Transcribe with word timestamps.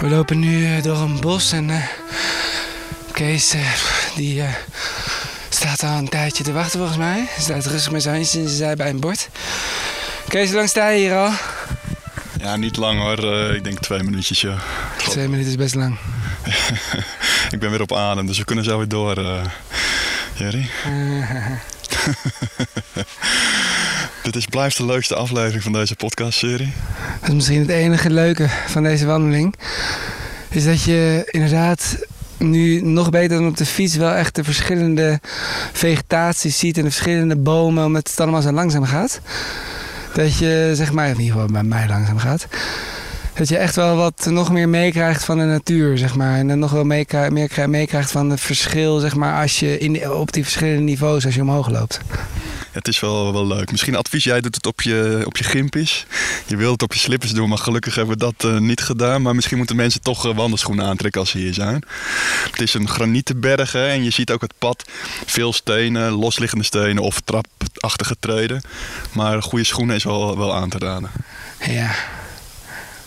We 0.00 0.08
lopen 0.08 0.38
nu 0.38 0.66
eh, 0.66 0.82
door 0.82 0.96
een 0.96 1.20
bos 1.20 1.52
en 1.52 1.70
eh, 1.70 1.82
Kees 3.12 3.54
eh, 3.54 3.60
die 4.14 4.42
staat 5.48 5.82
al 5.82 5.98
een 5.98 6.08
tijdje 6.08 6.44
te 6.44 6.52
wachten 6.52 6.78
volgens 6.78 6.98
mij. 6.98 7.24
Hij 7.28 7.42
staat 7.42 7.66
rustig 7.66 7.92
met 7.92 8.02
zijn 8.02 8.14
handjes 8.14 8.34
in 8.34 8.44
zijn 8.44 8.56
zij 8.56 8.76
bij 8.76 8.90
een 8.90 9.00
bord. 9.00 9.28
Kees, 10.28 10.46
hoe 10.46 10.56
lang 10.56 10.68
sta 10.68 10.88
je 10.88 10.98
hier 10.98 11.16
al? 11.16 11.30
Ja, 12.38 12.56
niet 12.56 12.76
lang 12.76 13.00
hoor. 13.00 13.54
Ik 13.54 13.64
denk 13.64 13.78
twee 13.78 14.02
minuutjes, 14.02 14.40
ja. 14.40 14.58
Twee 14.96 15.28
minuten 15.28 15.50
is 15.50 15.56
best 15.56 15.74
lang. 15.74 15.98
ik 17.54 17.58
ben 17.58 17.70
weer 17.70 17.82
op 17.82 17.92
adem, 17.92 18.26
dus 18.26 18.38
we 18.38 18.44
kunnen 18.44 18.64
zo 18.64 18.78
weer 18.78 18.88
door. 18.88 19.24
Jerry. 20.34 20.70
Dit 24.22 24.36
is, 24.36 24.46
blijft 24.46 24.76
de 24.76 24.84
leukste 24.84 25.14
aflevering 25.14 25.62
van 25.62 25.72
deze 25.72 25.96
podcastserie. 25.96 26.72
Dat 27.24 27.32
is 27.32 27.38
misschien 27.38 27.60
het 27.60 27.68
enige 27.70 28.10
leuke 28.10 28.48
van 28.66 28.82
deze 28.82 29.06
wandeling. 29.06 29.54
Is 30.48 30.64
dat 30.64 30.82
je 30.82 31.28
inderdaad 31.30 31.96
nu 32.36 32.80
nog 32.80 33.10
beter 33.10 33.38
dan 33.38 33.46
op 33.46 33.56
de 33.56 33.66
fiets 33.66 33.96
wel 33.96 34.12
echt 34.12 34.34
de 34.34 34.44
verschillende 34.44 35.20
vegetaties 35.72 36.58
ziet 36.58 36.76
en 36.76 36.84
de 36.84 36.90
verschillende 36.90 37.36
bomen, 37.36 37.84
omdat 37.84 38.08
het 38.08 38.20
allemaal 38.20 38.42
zo 38.42 38.52
langzaam 38.52 38.84
gaat. 38.84 39.20
Dat 40.14 40.38
je, 40.38 40.70
zeg 40.74 40.92
maar, 40.92 41.08
in 41.08 41.20
ieder 41.20 41.32
geval 41.32 41.46
bij 41.52 41.62
mij 41.62 41.88
langzaam 41.88 42.18
gaat. 42.18 42.46
Dat 43.34 43.48
je 43.48 43.56
echt 43.56 43.76
wel 43.76 43.96
wat 43.96 44.26
nog 44.30 44.52
meer 44.52 44.68
meekrijgt 44.68 45.24
van 45.24 45.38
de 45.38 45.44
natuur, 45.44 45.98
zeg 45.98 46.14
maar. 46.14 46.38
En 46.38 46.48
dan 46.48 46.58
nog 46.58 46.70
wel 46.70 46.84
meekrijgt, 46.84 47.32
meer 47.32 47.48
krijgt- 47.48 47.70
meekrijgt 47.70 48.10
van 48.10 48.30
het 48.30 48.40
verschil, 48.40 48.98
zeg 48.98 49.14
maar, 49.14 49.40
als 49.42 49.60
je 49.60 49.78
in, 49.78 50.10
op 50.10 50.32
die 50.32 50.42
verschillende 50.42 50.82
niveaus, 50.82 51.24
als 51.24 51.34
je 51.34 51.40
omhoog 51.40 51.68
loopt. 51.70 52.00
Het 52.74 52.88
is 52.88 53.00
wel, 53.00 53.32
wel 53.32 53.46
leuk. 53.46 53.70
Misschien 53.70 53.96
advies, 53.96 54.24
jij 54.24 54.40
doet 54.40 54.54
het 54.54 54.66
op 54.66 54.82
je, 54.82 55.22
op 55.24 55.36
je 55.36 55.44
gimpies. 55.44 56.06
Je 56.46 56.56
wilt 56.56 56.72
het 56.72 56.82
op 56.82 56.92
je 56.92 56.98
slippers 56.98 57.32
doen, 57.32 57.48
maar 57.48 57.58
gelukkig 57.58 57.94
hebben 57.94 58.18
we 58.18 58.32
dat 58.32 58.52
eh, 58.52 58.58
niet 58.58 58.80
gedaan. 58.80 59.22
Maar 59.22 59.34
misschien 59.34 59.56
moeten 59.56 59.76
mensen 59.76 60.00
toch 60.00 60.26
eh, 60.26 60.36
wandelschoenen 60.36 60.84
aantrekken 60.84 61.20
als 61.20 61.30
ze 61.30 61.38
hier 61.38 61.54
zijn. 61.54 61.82
Het 62.50 62.60
is 62.60 62.74
een 62.74 62.88
granietenberg 62.88 63.72
hè, 63.72 63.88
en 63.88 64.04
je 64.04 64.10
ziet 64.10 64.30
ook 64.30 64.40
het 64.40 64.54
pad. 64.58 64.84
Veel 65.26 65.52
stenen, 65.52 66.12
losliggende 66.12 66.64
stenen 66.64 67.02
of 67.02 67.20
trapachtige 67.20 68.16
treden. 68.20 68.62
Maar 69.12 69.42
goede 69.42 69.64
schoenen 69.64 69.96
is 69.96 70.04
wel, 70.04 70.38
wel 70.38 70.54
aan 70.54 70.68
te 70.68 70.78
raden. 70.78 71.10
Ja. 71.66 71.94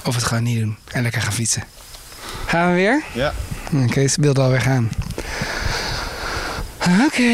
Of 0.03 0.15
het 0.15 0.23
gewoon 0.23 0.43
niet 0.43 0.59
doen 0.59 0.77
en 0.91 1.03
lekker 1.03 1.21
gaan 1.21 1.33
fietsen. 1.33 1.63
Gaan 2.45 2.69
we 2.69 2.75
weer? 2.75 3.03
Ja. 3.13 3.33
Oké, 3.73 4.07
ze 4.07 4.21
beeld 4.21 4.39
alweer 4.39 4.61
gaan. 4.61 4.89
Oké. 7.05 7.25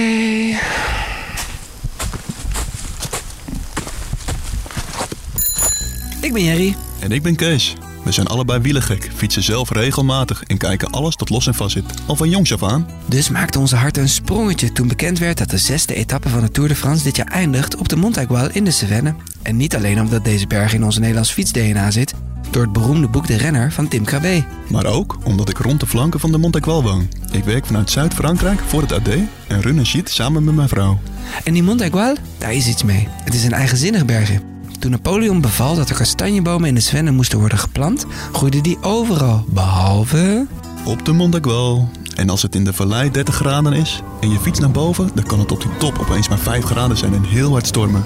Ik 6.23 6.33
ben 6.33 6.43
Jerry. 6.43 6.75
En 6.99 7.11
ik 7.11 7.21
ben 7.21 7.35
Kees. 7.35 7.75
We 8.03 8.11
zijn 8.11 8.27
allebei 8.27 8.61
wielergek, 8.61 9.11
fietsen 9.15 9.43
zelf 9.43 9.69
regelmatig 9.69 10.43
en 10.43 10.57
kijken 10.57 10.89
alles 10.89 11.15
tot 11.15 11.29
los 11.29 11.47
en 11.47 11.53
vast 11.53 11.71
zit. 11.71 11.83
Al 12.05 12.15
van 12.15 12.29
jongs 12.29 12.53
af 12.53 12.63
aan. 12.63 12.87
Dus 13.05 13.29
maakte 13.29 13.59
onze 13.59 13.75
hart 13.75 13.97
een 13.97 14.09
sprongetje 14.09 14.71
toen 14.71 14.87
bekend 14.87 15.19
werd 15.19 15.37
dat 15.37 15.49
de 15.49 15.57
zesde 15.57 15.93
etappe 15.93 16.29
van 16.29 16.41
de 16.41 16.51
Tour 16.51 16.69
de 16.69 16.75
France 16.75 17.03
dit 17.03 17.15
jaar 17.15 17.27
eindigt 17.27 17.75
op 17.75 17.89
de 17.89 17.95
Montaigual 17.95 18.49
in 18.51 18.63
de 18.63 18.71
Cevennes. 18.71 19.13
En 19.41 19.57
niet 19.57 19.75
alleen 19.75 20.01
omdat 20.01 20.23
deze 20.23 20.47
berg 20.47 20.73
in 20.73 20.83
onze 20.83 20.99
Nederlands 20.99 21.31
fiets-DNA 21.31 21.91
zit, 21.91 22.13
door 22.51 22.63
het 22.63 22.73
beroemde 22.73 23.07
boek 23.07 23.27
De 23.27 23.37
Renner 23.37 23.71
van 23.71 23.87
Tim 23.87 24.03
Krabbe. 24.03 24.43
Maar 24.69 24.85
ook 24.85 25.17
omdat 25.23 25.49
ik 25.49 25.57
rond 25.57 25.79
de 25.79 25.87
flanken 25.87 26.19
van 26.19 26.31
de 26.31 26.37
Montaigual 26.37 26.83
woon. 26.83 27.09
Ik 27.31 27.43
werk 27.43 27.65
vanuit 27.65 27.91
Zuid-Frankrijk 27.91 28.59
voor 28.59 28.81
het 28.81 28.91
AD 28.91 29.07
en 29.47 29.61
run 29.61 29.77
een 29.77 29.85
sheet 29.85 30.09
samen 30.09 30.43
met 30.43 30.55
mijn 30.55 30.69
vrouw. 30.69 30.99
En 31.43 31.53
die 31.53 31.63
Montaigual, 31.63 32.15
daar 32.37 32.53
is 32.53 32.67
iets 32.67 32.83
mee. 32.83 33.07
Het 33.23 33.33
is 33.33 33.43
een 33.43 33.53
eigenzinnig 33.53 34.05
bergje. 34.05 34.52
Toen 34.83 34.91
Napoleon 34.91 35.41
beval 35.41 35.75
dat 35.75 35.89
er 35.89 35.95
kastanjebomen 35.95 36.67
in 36.67 36.75
de 36.75 36.81
Cevennes 36.81 37.13
moesten 37.13 37.39
worden 37.39 37.57
geplant, 37.57 38.05
groeiden 38.31 38.63
die 38.63 38.77
overal, 38.81 39.45
behalve... 39.47 40.45
Op 40.85 41.05
de 41.05 41.11
Montaigual. 41.11 41.89
En 42.15 42.29
als 42.29 42.41
het 42.41 42.55
in 42.55 42.63
de 42.63 42.73
vallei 42.73 43.11
30 43.11 43.35
graden 43.35 43.73
is 43.73 44.01
en 44.21 44.29
je 44.29 44.39
fietst 44.39 44.61
naar 44.61 44.71
boven, 44.71 45.09
dan 45.13 45.23
kan 45.23 45.39
het 45.39 45.51
op 45.51 45.61
die 45.61 45.77
top 45.77 45.99
opeens 45.99 46.29
maar 46.29 46.37
5 46.37 46.63
graden 46.63 46.97
zijn 46.97 47.13
en 47.13 47.23
heel 47.23 47.51
hard 47.51 47.67
stormen. 47.67 48.03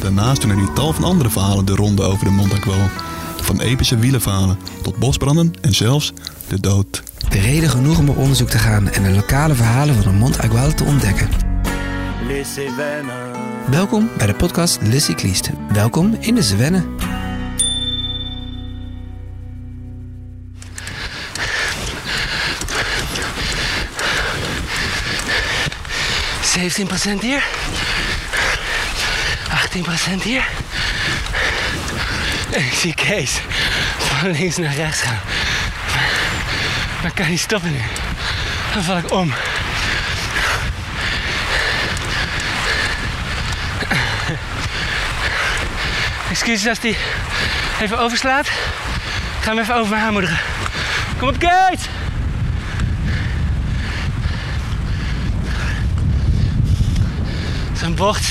Daarnaast 0.00 0.40
doen 0.40 0.50
er 0.50 0.56
hier 0.56 0.72
tal 0.72 0.92
van 0.92 1.04
andere 1.04 1.30
verhalen 1.30 1.64
de 1.64 1.74
ronde 1.74 2.02
over 2.02 2.24
de 2.24 2.30
Montaigual. 2.30 2.88
Van 3.40 3.60
epische 3.60 3.98
wielenverhalen 3.98 4.58
tot 4.82 4.96
bosbranden 4.96 5.52
en 5.60 5.74
zelfs 5.74 6.12
de 6.48 6.60
dood. 6.60 7.02
De 7.28 7.40
reden 7.40 7.70
genoeg 7.70 7.98
om 7.98 8.08
op 8.08 8.16
onderzoek 8.16 8.48
te 8.48 8.58
gaan 8.58 8.90
en 8.90 9.02
de 9.02 9.10
lokale 9.10 9.54
verhalen 9.54 9.94
van 9.94 10.12
de 10.12 10.18
Montaigual 10.18 10.74
te 10.74 10.84
ontdekken. 10.84 11.28
Les 12.26 12.52
Cévennes. 12.54 13.49
Welkom 13.70 14.10
bij 14.16 14.26
de 14.26 14.34
podcast 14.34 14.78
Le. 14.82 15.54
Welkom 15.72 16.16
in 16.20 16.34
de. 16.34 16.94
Zeventien 26.42 26.86
procent 26.86 27.20
hier. 27.20 27.44
18 29.50 29.82
procent 29.82 30.22
hier. 30.22 30.48
En 32.50 32.64
ik 32.64 32.72
zie 32.72 32.94
Kees 32.94 33.40
van 33.98 34.30
links 34.30 34.56
naar 34.56 34.74
rechts 34.74 35.00
gaan. 35.00 35.20
Maar 37.02 37.12
kan 37.12 37.28
niet 37.28 37.40
stoppen 37.40 37.72
nu. 37.72 37.82
Dan 38.74 38.82
val 38.82 38.98
ik 38.98 39.12
om. 39.12 39.32
Als 46.50 46.80
die 46.80 46.96
even 47.80 47.98
overslaat. 47.98 48.46
Ik 48.46 48.52
ga 49.40 49.50
hem 49.50 49.58
even 49.58 49.74
over 49.74 49.96
aanmoedigen. 49.96 50.38
Kom 51.18 51.28
op, 51.28 51.38
Kate! 51.38 51.78
Zo'n 57.80 57.94
bocht 57.94 58.24
17% 58.24 58.28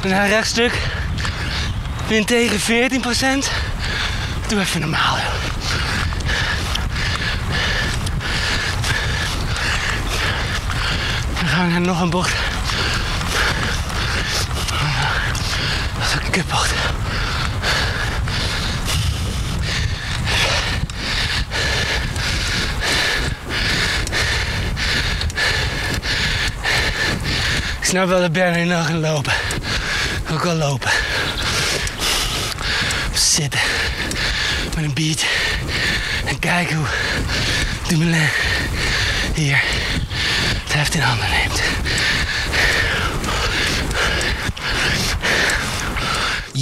Daarna 0.00 0.24
een 0.24 0.28
rechtstuk. 0.28 0.72
Wind 2.06 2.26
tegen 2.26 2.58
14% 2.60 3.48
Doe 4.48 4.60
even 4.60 4.80
normaal. 4.80 5.16
Dan 11.38 11.48
gaan 11.48 11.72
we 11.72 11.78
nog 11.78 12.00
een 12.00 12.10
bocht. 12.10 12.41
Kutbocht. 16.32 16.70
Ik 27.80 27.88
snap 27.88 28.08
wel 28.08 28.20
dat 28.20 28.32
Bernie 28.32 28.64
nog 28.64 28.86
gaan 28.86 29.00
lopen. 29.00 29.32
Ook 30.32 30.44
al 30.44 30.54
lopen. 30.54 30.90
Zitten. 33.14 33.60
Met 34.74 34.84
een 34.84 34.94
biertje. 34.94 35.26
En 36.24 36.38
kijken 36.38 36.76
hoe 36.76 36.86
Dumoulin 37.88 38.28
hier 39.34 39.62
het 40.64 40.72
heft 40.72 40.94
in 40.94 41.00
handen 41.00 41.30
neemt. 41.30 41.51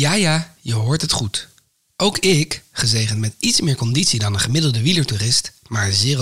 Ja, 0.00 0.15
ja, 0.15 0.55
je 0.61 0.75
hoort 0.75 1.00
het 1.00 1.12
goed. 1.12 1.49
Ook 1.97 2.19
ik, 2.19 2.62
gezegend 2.72 3.19
met 3.19 3.34
iets 3.38 3.61
meer 3.61 3.77
conditie 3.77 4.19
dan 4.19 4.34
een 4.34 4.41
gemiddelde 4.41 4.83
wielertoerist, 4.83 5.53
maar 5.66 5.91
000.0 5.91 6.15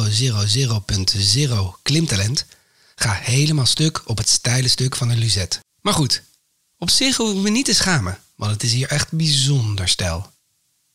klimtalent, 1.82 2.44
ga 2.94 3.12
helemaal 3.12 3.66
stuk 3.66 4.02
op 4.04 4.18
het 4.18 4.28
steile 4.28 4.68
stuk 4.68 4.96
van 4.96 5.08
een 5.08 5.18
Luzet. 5.18 5.60
Maar 5.80 5.92
goed, 5.92 6.22
op 6.78 6.90
zich 6.90 7.16
hoef 7.16 7.30
ik 7.30 7.36
me 7.36 7.50
niet 7.50 7.64
te 7.64 7.74
schamen, 7.74 8.18
want 8.34 8.52
het 8.52 8.62
is 8.62 8.72
hier 8.72 8.88
echt 8.88 9.12
bijzonder 9.12 9.88
stijl. 9.88 10.30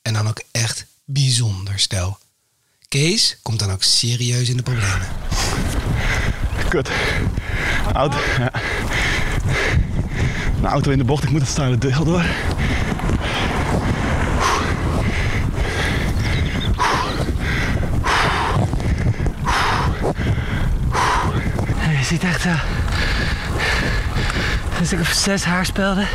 En 0.02 0.13
dan 0.13 0.28
ook 0.28 0.44
echt 0.52 0.86
bijzonder 1.06 1.80
stijl. 1.80 2.18
Kees 2.88 3.38
komt 3.42 3.60
dan 3.60 3.72
ook 3.72 3.84
serieus 3.84 4.50
in 4.50 4.58
de 4.58 4.63
problemen. 4.63 5.08
Kut. 6.69 6.90
Auto. 7.94 8.18
Ja. 8.38 8.52
Een 10.63 10.69
auto 10.69 10.92
in 10.92 10.98
de 10.98 11.04
bocht, 11.04 11.24
ik 11.24 11.30
moet 11.30 11.42
het 11.42 11.50
steile 11.50 11.78
deel 11.78 12.04
door. 12.04 12.25
Ziet 22.13 22.24
echt 22.24 22.42
zo. 22.42 22.50
Een 24.80 24.86
stuk 24.86 25.00
of 25.00 25.07
zes 25.07 25.44
haarspelden. 25.44 26.07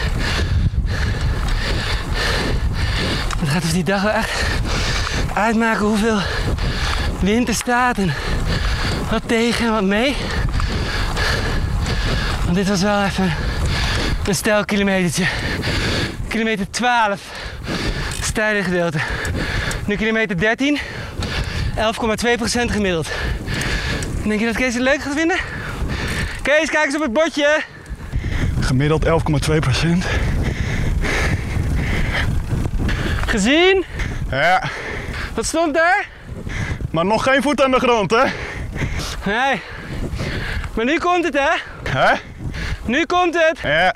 Het 3.38 3.48
gaat 3.48 3.62
dus 3.62 3.72
die 3.72 3.84
dag 3.84 4.02
wel 4.02 4.12
echt 4.12 4.42
uitmaken 5.34 5.86
hoeveel 5.86 6.20
wind 7.20 7.48
er 7.48 7.54
staat 7.54 7.98
en 7.98 8.14
wat 9.10 9.22
tegen 9.26 9.66
en 9.66 9.72
wat 9.72 9.82
mee. 9.82 10.16
Want 12.44 12.56
dit 12.56 12.68
was 12.68 12.82
wel 12.82 13.04
even 13.04 13.34
een 14.26 14.34
stijl 14.34 14.64
kilometertje. 14.64 15.26
Kilometer 16.28 16.70
12. 16.70 17.20
Steile 18.22 18.62
gedeelte. 18.62 18.98
Nu 19.86 19.96
kilometer 19.96 20.38
13. 20.38 20.78
11,2% 20.78 20.80
gemiddeld. 22.50 23.08
Denk 24.24 24.40
je 24.40 24.46
dat 24.46 24.56
Kees 24.56 24.74
het 24.74 24.82
leuk 24.82 25.02
gaat 25.02 25.14
vinden? 25.14 25.47
Kees, 26.48 26.70
kijk 26.70 26.84
eens 26.84 26.94
op 26.94 27.02
het 27.02 27.12
bordje. 27.12 27.60
Gemiddeld 28.60 29.04
11,2 29.06 29.10
procent. 29.60 30.04
Gezien? 33.26 33.84
Ja, 34.30 34.62
Wat 35.34 35.44
stond 35.44 35.76
er? 35.76 36.06
maar 36.90 37.04
nog 37.04 37.22
geen 37.22 37.42
voet 37.42 37.62
aan 37.62 37.70
de 37.70 37.78
grond, 37.78 38.10
hè? 38.10 38.22
Nee. 39.24 39.60
Maar 40.74 40.84
nu 40.84 40.98
komt 40.98 41.24
het, 41.24 41.34
hè? 41.38 41.50
Hè? 41.98 42.14
Nu 42.84 43.04
komt 43.06 43.34
het. 43.34 43.58
Ja. 43.62 43.94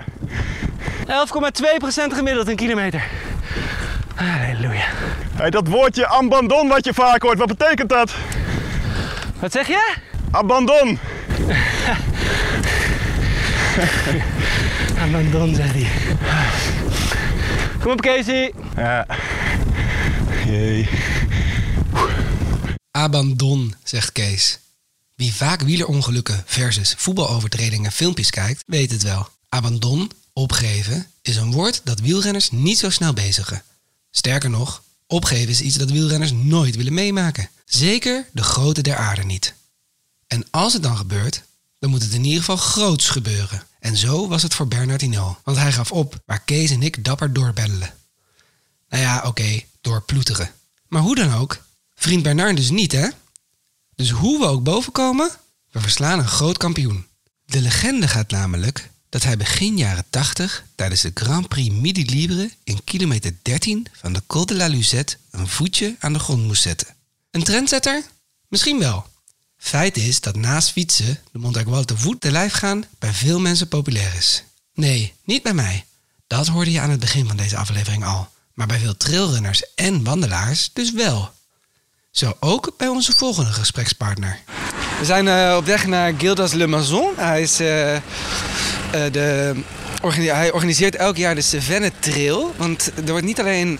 11,2% 1.07 2.15
gemiddeld 2.15 2.49
een 2.49 2.57
kilometer. 2.57 3.03
Halleluja. 4.15 4.85
Hey, 5.35 5.51
dat 5.51 5.67
woordje 5.69 6.07
abandon 6.07 6.69
wat 6.69 6.85
je 6.85 6.95
vaak 6.95 7.23
hoort, 7.23 7.39
wat 7.39 7.57
betekent 7.57 7.89
dat? 7.89 8.15
Wat 9.39 9.53
zeg 9.53 9.67
je? 9.67 9.95
Abandon. 10.31 10.99
Abandon, 15.05 15.55
zegt 15.55 15.75
hij. 15.75 15.91
Kom 17.81 17.93
op, 17.93 18.01
Casey. 18.01 18.53
Ja. 18.77 19.07
Jee. 20.47 20.89
Abandon, 22.91 23.75
zegt 23.85 24.13
Kees. 24.13 24.59
Wie 25.15 25.35
vaak 25.35 25.61
wielerongelukken 25.61 26.43
versus 26.47 26.95
voetbalovertredingen 26.97 27.93
filmpjes 27.93 28.31
kijkt, 28.31 28.63
weet 28.67 28.91
het 28.91 29.03
wel. 29.03 29.29
Abandon, 29.49 30.11
opgeven, 30.33 31.07
is 31.23 31.37
een 31.37 31.53
woord 31.53 31.81
dat 31.85 32.01
wielrenners 32.01 32.51
niet 32.51 32.79
zo 32.79 32.91
snel 32.91 33.13
bezigen. 33.13 33.63
Sterker 34.11 34.51
nog, 34.51 34.83
opgeven 35.07 35.49
is 35.49 35.61
iets 35.61 35.77
dat 35.77 35.91
wielrenners 35.91 36.33
nooit 36.33 36.77
willen 36.77 36.95
meemaken. 36.95 37.49
Zeker 37.65 38.27
de 38.33 38.43
grote 38.43 38.83
der 38.83 38.97
aarde 38.97 39.23
niet. 39.23 39.55
En 40.27 40.47
als 40.51 40.73
het 40.73 40.83
dan 40.83 40.97
gebeurt, 40.97 41.43
dan 41.83 41.91
moet 41.91 42.03
het 42.03 42.13
in 42.13 42.25
ieder 42.25 42.39
geval 42.39 42.57
groots 42.57 43.09
gebeuren. 43.09 43.63
En 43.79 43.97
zo 43.97 44.29
was 44.29 44.43
het 44.43 44.55
voor 44.55 44.69
Bernard 44.69 45.01
Hinault, 45.01 45.39
want 45.45 45.57
hij 45.57 45.73
gaf 45.73 45.93
op 45.93 46.23
waar 46.27 46.41
Kees 46.41 46.71
en 46.71 46.83
ik 46.83 47.05
dapper 47.05 47.33
doorbeddelen. 47.33 47.95
Nou 48.89 49.03
ja, 49.03 49.23
oké, 49.27 49.63
doorploeteren. 49.81 50.51
Maar 50.89 51.03
hoe 51.03 51.15
dan 51.15 51.35
ook, 51.35 51.65
vriend 51.95 52.23
Bernard 52.23 52.57
dus 52.57 52.71
niet, 52.71 52.93
hè? 52.93 53.09
Dus 53.95 54.11
hoe 54.11 54.39
we 54.39 54.47
ook 54.47 54.63
boven 54.63 54.93
komen, 54.93 55.31
we 55.71 55.81
verslaan 55.81 56.19
een 56.19 56.29
groot 56.29 56.57
kampioen. 56.57 57.07
De 57.45 57.61
legende 57.61 58.09
gaat 58.09 58.31
namelijk 58.31 58.91
dat 59.09 59.23
hij 59.23 59.37
begin 59.37 59.77
jaren 59.77 60.05
80 60.11 60.65
tijdens 60.75 61.01
de 61.01 61.11
Grand 61.15 61.49
Prix 61.49 61.75
Midi 61.75 62.05
Libre 62.05 62.51
in 62.65 62.85
kilometer 62.85 63.35
13 63.43 63.87
van 63.93 64.13
de 64.13 64.23
Col 64.27 64.47
de 64.47 64.55
la 64.55 64.67
Luzette 64.67 65.17
een 65.31 65.49
voetje 65.49 65.97
aan 65.99 66.13
de 66.13 66.19
grond 66.19 66.43
moest 66.43 66.63
zetten. 66.63 66.95
Een 67.31 67.43
trendsetter? 67.43 68.03
Misschien 68.49 68.79
wel. 68.79 69.07
Feit 69.63 69.97
is 69.97 70.21
dat 70.21 70.37
naast 70.37 70.71
fietsen 70.71 71.19
de 71.33 71.39
Montagual 71.39 71.85
te 71.85 71.99
voet 71.99 72.21
te 72.21 72.31
lijf 72.31 72.53
gaan 72.53 72.85
bij 72.99 73.13
veel 73.13 73.41
mensen 73.41 73.69
populair 73.69 74.15
is. 74.19 74.45
Nee, 74.75 75.15
niet 75.25 75.43
bij 75.43 75.55
mij. 75.55 75.85
Dat 76.27 76.47
hoorde 76.47 76.73
je 76.73 76.81
aan 76.81 76.91
het 76.91 77.01
begin 77.01 77.27
van 77.27 77.37
deze 77.37 77.57
aflevering 77.57 78.05
al. 78.05 78.29
Maar 78.55 78.67
bij 78.67 78.79
veel 78.79 78.97
trailrunners 78.97 79.75
en 79.75 80.05
wandelaars 80.05 80.71
dus 80.73 80.93
wel. 80.93 81.31
Zo 82.11 82.37
ook 82.41 82.75
bij 82.77 82.89
onze 82.89 83.13
volgende 83.13 83.53
gesprekspartner. 83.53 84.39
We 84.99 85.05
zijn 85.05 85.29
eh, 85.29 85.57
op 85.57 85.65
weg 85.65 85.87
naar 85.87 86.15
Gildas 86.19 86.53
Le 86.53 86.67
Mazon. 86.67 87.13
Hij, 87.17 87.43
is, 87.43 87.61
eh, 87.61 87.97
eh, 87.97 88.03
de, 88.91 89.55
hij 90.15 90.53
organiseert 90.53 90.97
elk 90.97 91.17
jaar 91.17 91.35
de 91.35 91.41
Cevennes 91.41 91.91
Trail. 92.01 92.55
Want 92.57 92.91
er 92.97 93.11
wordt 93.11 93.27
niet 93.27 93.41
alleen 93.41 93.79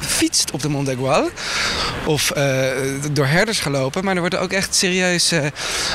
gefietst 0.00 0.50
op 0.50 0.62
de 0.62 0.68
Mont 0.68 0.86
d'Aigual 0.86 1.30
of 2.04 2.30
eh, 2.30 2.66
door 3.12 3.26
herders 3.26 3.58
gelopen, 3.60 4.04
maar 4.04 4.14
er 4.14 4.20
wordt 4.20 4.36
ook 4.36 4.52
echt 4.52 4.74
serieus 4.74 5.32
eh, 5.32 5.46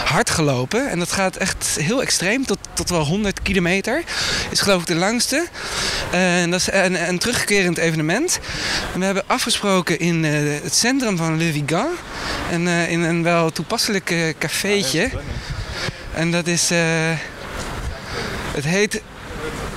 hard 0.06 0.30
gelopen. 0.30 0.90
En 0.90 1.00
dat 1.00 1.12
gaat 1.12 1.36
echt 1.36 1.78
heel 1.80 2.02
extreem, 2.02 2.46
tot, 2.46 2.58
tot 2.74 2.90
wel 2.90 3.04
100 3.06 3.42
kilometer. 3.42 4.04
Is 4.50 4.60
geloof 4.62 4.82
ik 4.82 4.88
de 4.88 4.96
langste. 4.96 5.48
En 6.12 6.52
dat 6.52 6.60
is 6.60 6.68
een, 6.72 7.08
een 7.08 7.20
terugkerend 7.20 7.78
evenement. 7.78 8.40
En 8.94 9.00
we 9.00 9.06
hebben 9.06 9.24
afgesproken 9.28 10.00
in 10.00 10.26
eh, 10.26 10.32
het 10.64 10.76
centrum 10.76 11.18
van 11.18 11.38
Le 11.38 11.52
Vigan. 11.52 11.88
En 12.52 12.68
eh, 12.68 12.92
in 12.92 13.02
een 13.02 13.24
wel 13.24 13.52
toepasselijk 13.52 14.12
eh, 14.12 14.20
cafeetje. 14.40 15.10
En 16.14 16.32
dat 16.32 16.48
is. 16.48 16.72
eh, 16.72 16.80
het 18.54 18.64
heet. 18.64 19.02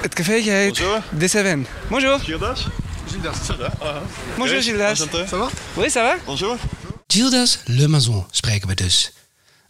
Het 0.00 0.14
cafeetje 0.14 0.50
heet. 0.50 0.78
Bonjour. 0.78 1.02
De 1.10 1.28
Cevennes. 1.28 1.66
Bonjour. 1.88 2.20
Gildas? 3.08 3.36
Bonjour 4.36 4.62
Gildas. 4.62 4.98
Ça 5.28 5.36
va? 5.38 5.48
Oui, 5.76 5.90
ça 5.90 6.02
va? 6.02 6.16
Bonjour. 6.26 6.56
Gildas 7.06 7.58
Le 7.64 7.86
Mazon 7.86 8.26
spreken 8.30 8.68
we 8.68 8.74
dus. 8.74 9.12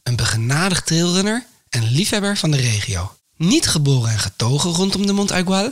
Een 0.02 0.16
begenadigd 0.16 0.86
trailrunner 0.86 1.46
en 1.68 1.82
liefhebber 1.82 2.36
van 2.36 2.50
de 2.50 2.56
regio. 2.56 3.16
Niet 3.36 3.68
geboren 3.68 4.10
en 4.10 4.18
getogen 4.18 4.70
rondom 4.70 5.06
de 5.06 5.12
Mont 5.12 5.32
Aigual, 5.32 5.70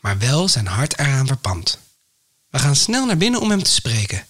maar 0.00 0.18
wel 0.18 0.48
zijn 0.48 0.66
hart 0.66 0.98
eraan 0.98 1.26
verpand. 1.26 1.78
We 2.50 2.58
gaan 2.58 2.76
snel 2.76 3.06
naar 3.06 3.16
binnen 3.16 3.40
om 3.40 3.50
hem 3.50 3.62
te 3.62 3.72
spreken. 3.72 4.26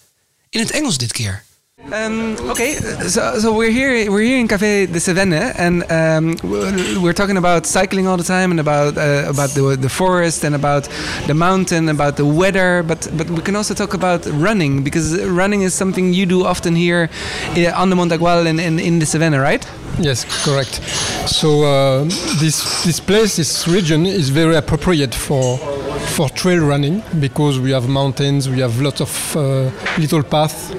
In 0.49 0.61
het 0.61 0.71
Engels 0.71 0.99
dit 0.99 1.13
keer. 1.13 1.45
Um, 1.85 2.37
okay, 2.51 2.75
so, 2.75 3.39
so 3.39 3.55
we're 3.57 3.71
here. 3.71 4.11
We're 4.11 4.21
here 4.23 4.39
in 4.39 4.49
Café 4.49 4.93
de 4.93 4.99
Cevennes, 5.01 5.55
and 5.57 5.85
um, 5.91 6.37
we're- 6.43 7.15
talking 7.15 7.37
about 7.37 7.67
cycling 7.67 8.07
all 8.07 8.17
the 8.17 8.25
time, 8.25 8.51
and 8.51 8.59
about 8.61 8.99
uh, 8.99 9.25
about 9.31 9.51
the 9.51 9.77
the 9.81 9.89
forest, 9.89 10.45
and 10.45 10.55
about 10.55 10.89
the 11.29 11.35
mountain, 11.35 11.89
about 11.89 12.17
the 12.17 12.25
weather. 12.27 12.83
But 12.83 13.09
but 13.17 13.31
we 13.31 13.41
can 13.43 13.55
also 13.57 13.75
talk 13.75 13.95
about 13.95 14.27
running 14.27 14.83
because 14.83 15.25
running 15.25 15.63
is 15.63 15.73
something 15.73 16.13
you 16.13 16.27
do 16.27 16.45
often 16.45 16.75
here 16.75 17.09
uh, 17.57 17.81
on 17.83 17.91
the 17.91 17.97
Montagual 17.97 18.47
and 18.47 18.61
in, 18.61 18.79
in 18.81 18.99
the 18.99 19.07
Cevennes, 19.07 19.41
right? 19.41 19.65
Yes, 20.01 20.25
correct. 20.45 20.83
So 21.29 21.63
uh, 21.63 22.05
this 22.41 22.85
this 22.85 23.01
place, 23.01 23.37
this 23.37 23.67
region, 23.69 24.05
is 24.05 24.29
very 24.31 24.57
appropriate 24.57 25.15
for 25.15 25.57
for 26.17 26.29
trail 26.31 26.59
running 26.67 27.03
because 27.21 27.61
we 27.61 27.71
have 27.71 27.89
mountains, 27.89 28.49
we 28.49 28.61
have 28.61 28.81
lots 28.81 29.01
of 29.01 29.37
uh, 29.37 29.71
little 29.99 30.23
paths, 30.23 30.73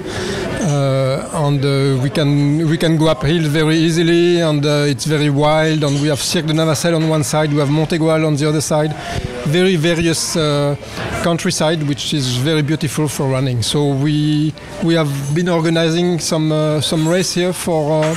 and 0.62 1.64
uh, 1.64 2.02
we 2.02 2.10
can 2.10 2.68
we 2.68 2.76
can 2.76 2.96
go 2.96 3.08
uphill 3.08 3.42
very 3.48 3.76
easily, 3.76 4.40
and 4.40 4.64
uh, 4.64 4.84
it's 4.86 5.04
very 5.04 5.30
wild. 5.30 5.82
And 5.84 6.00
we 6.00 6.08
have 6.08 6.20
Cirque 6.20 6.46
de 6.46 6.52
Navacelle 6.52 6.94
on 6.96 7.08
one 7.08 7.24
side, 7.24 7.52
we 7.52 7.58
have 7.58 7.68
Montegual 7.68 8.26
on 8.26 8.36
the 8.36 8.48
other 8.48 8.60
side. 8.60 8.94
Very 9.46 9.76
various 9.76 10.36
uh, 10.36 10.76
countryside, 11.22 11.82
which 11.84 12.12
is 12.14 12.36
very 12.36 12.62
beautiful 12.62 13.08
for 13.08 13.28
running. 13.28 13.62
So 13.62 13.94
we 13.94 14.52
we 14.82 14.94
have 14.94 15.10
been 15.34 15.48
organizing 15.48 16.18
some 16.18 16.52
uh, 16.52 16.80
some 16.80 17.08
race 17.08 17.32
here 17.34 17.52
for. 17.52 18.04
Uh, 18.04 18.16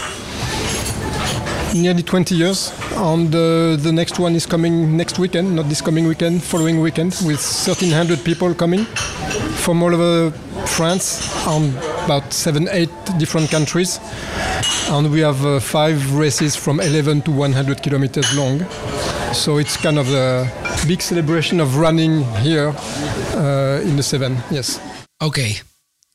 nearly 1.75 2.03
20 2.03 2.35
years. 2.35 2.71
And 2.95 3.33
uh, 3.33 3.75
the 3.77 3.91
next 3.91 4.19
one 4.19 4.35
is 4.35 4.45
coming 4.45 4.95
next 4.95 5.17
weekend, 5.17 5.55
not 5.55 5.69
this 5.69 5.81
coming 5.81 6.05
weekend, 6.05 6.43
following 6.43 6.81
weekend, 6.81 7.13
with 7.25 7.41
1,300 7.41 8.23
people 8.23 8.53
coming 8.53 8.85
from 8.85 9.81
all 9.81 9.91
over 9.91 10.29
France 10.67 11.19
and 11.47 11.73
about 12.03 12.33
seven, 12.33 12.67
eight 12.67 12.89
different 13.17 13.49
countries. 13.49 13.99
And 14.89 15.11
we 15.11 15.23
have 15.23 15.45
uh, 15.45 15.59
five 15.59 16.15
races 16.19 16.55
from 16.55 16.79
11 16.79 17.21
to 17.21 17.31
100 17.31 17.81
kilometers 17.81 18.33
long. 18.35 18.65
So 19.33 19.57
it's 19.57 19.77
kind 19.77 19.97
of 19.97 20.13
a 20.13 20.47
big 20.87 21.01
celebration 21.01 21.61
of 21.61 21.77
running 21.77 22.23
here 22.23 22.73
uh, 23.35 23.87
in 23.87 23.95
the 23.95 24.01
Seven. 24.01 24.43
Yes. 24.49 24.79
Oké, 25.17 25.55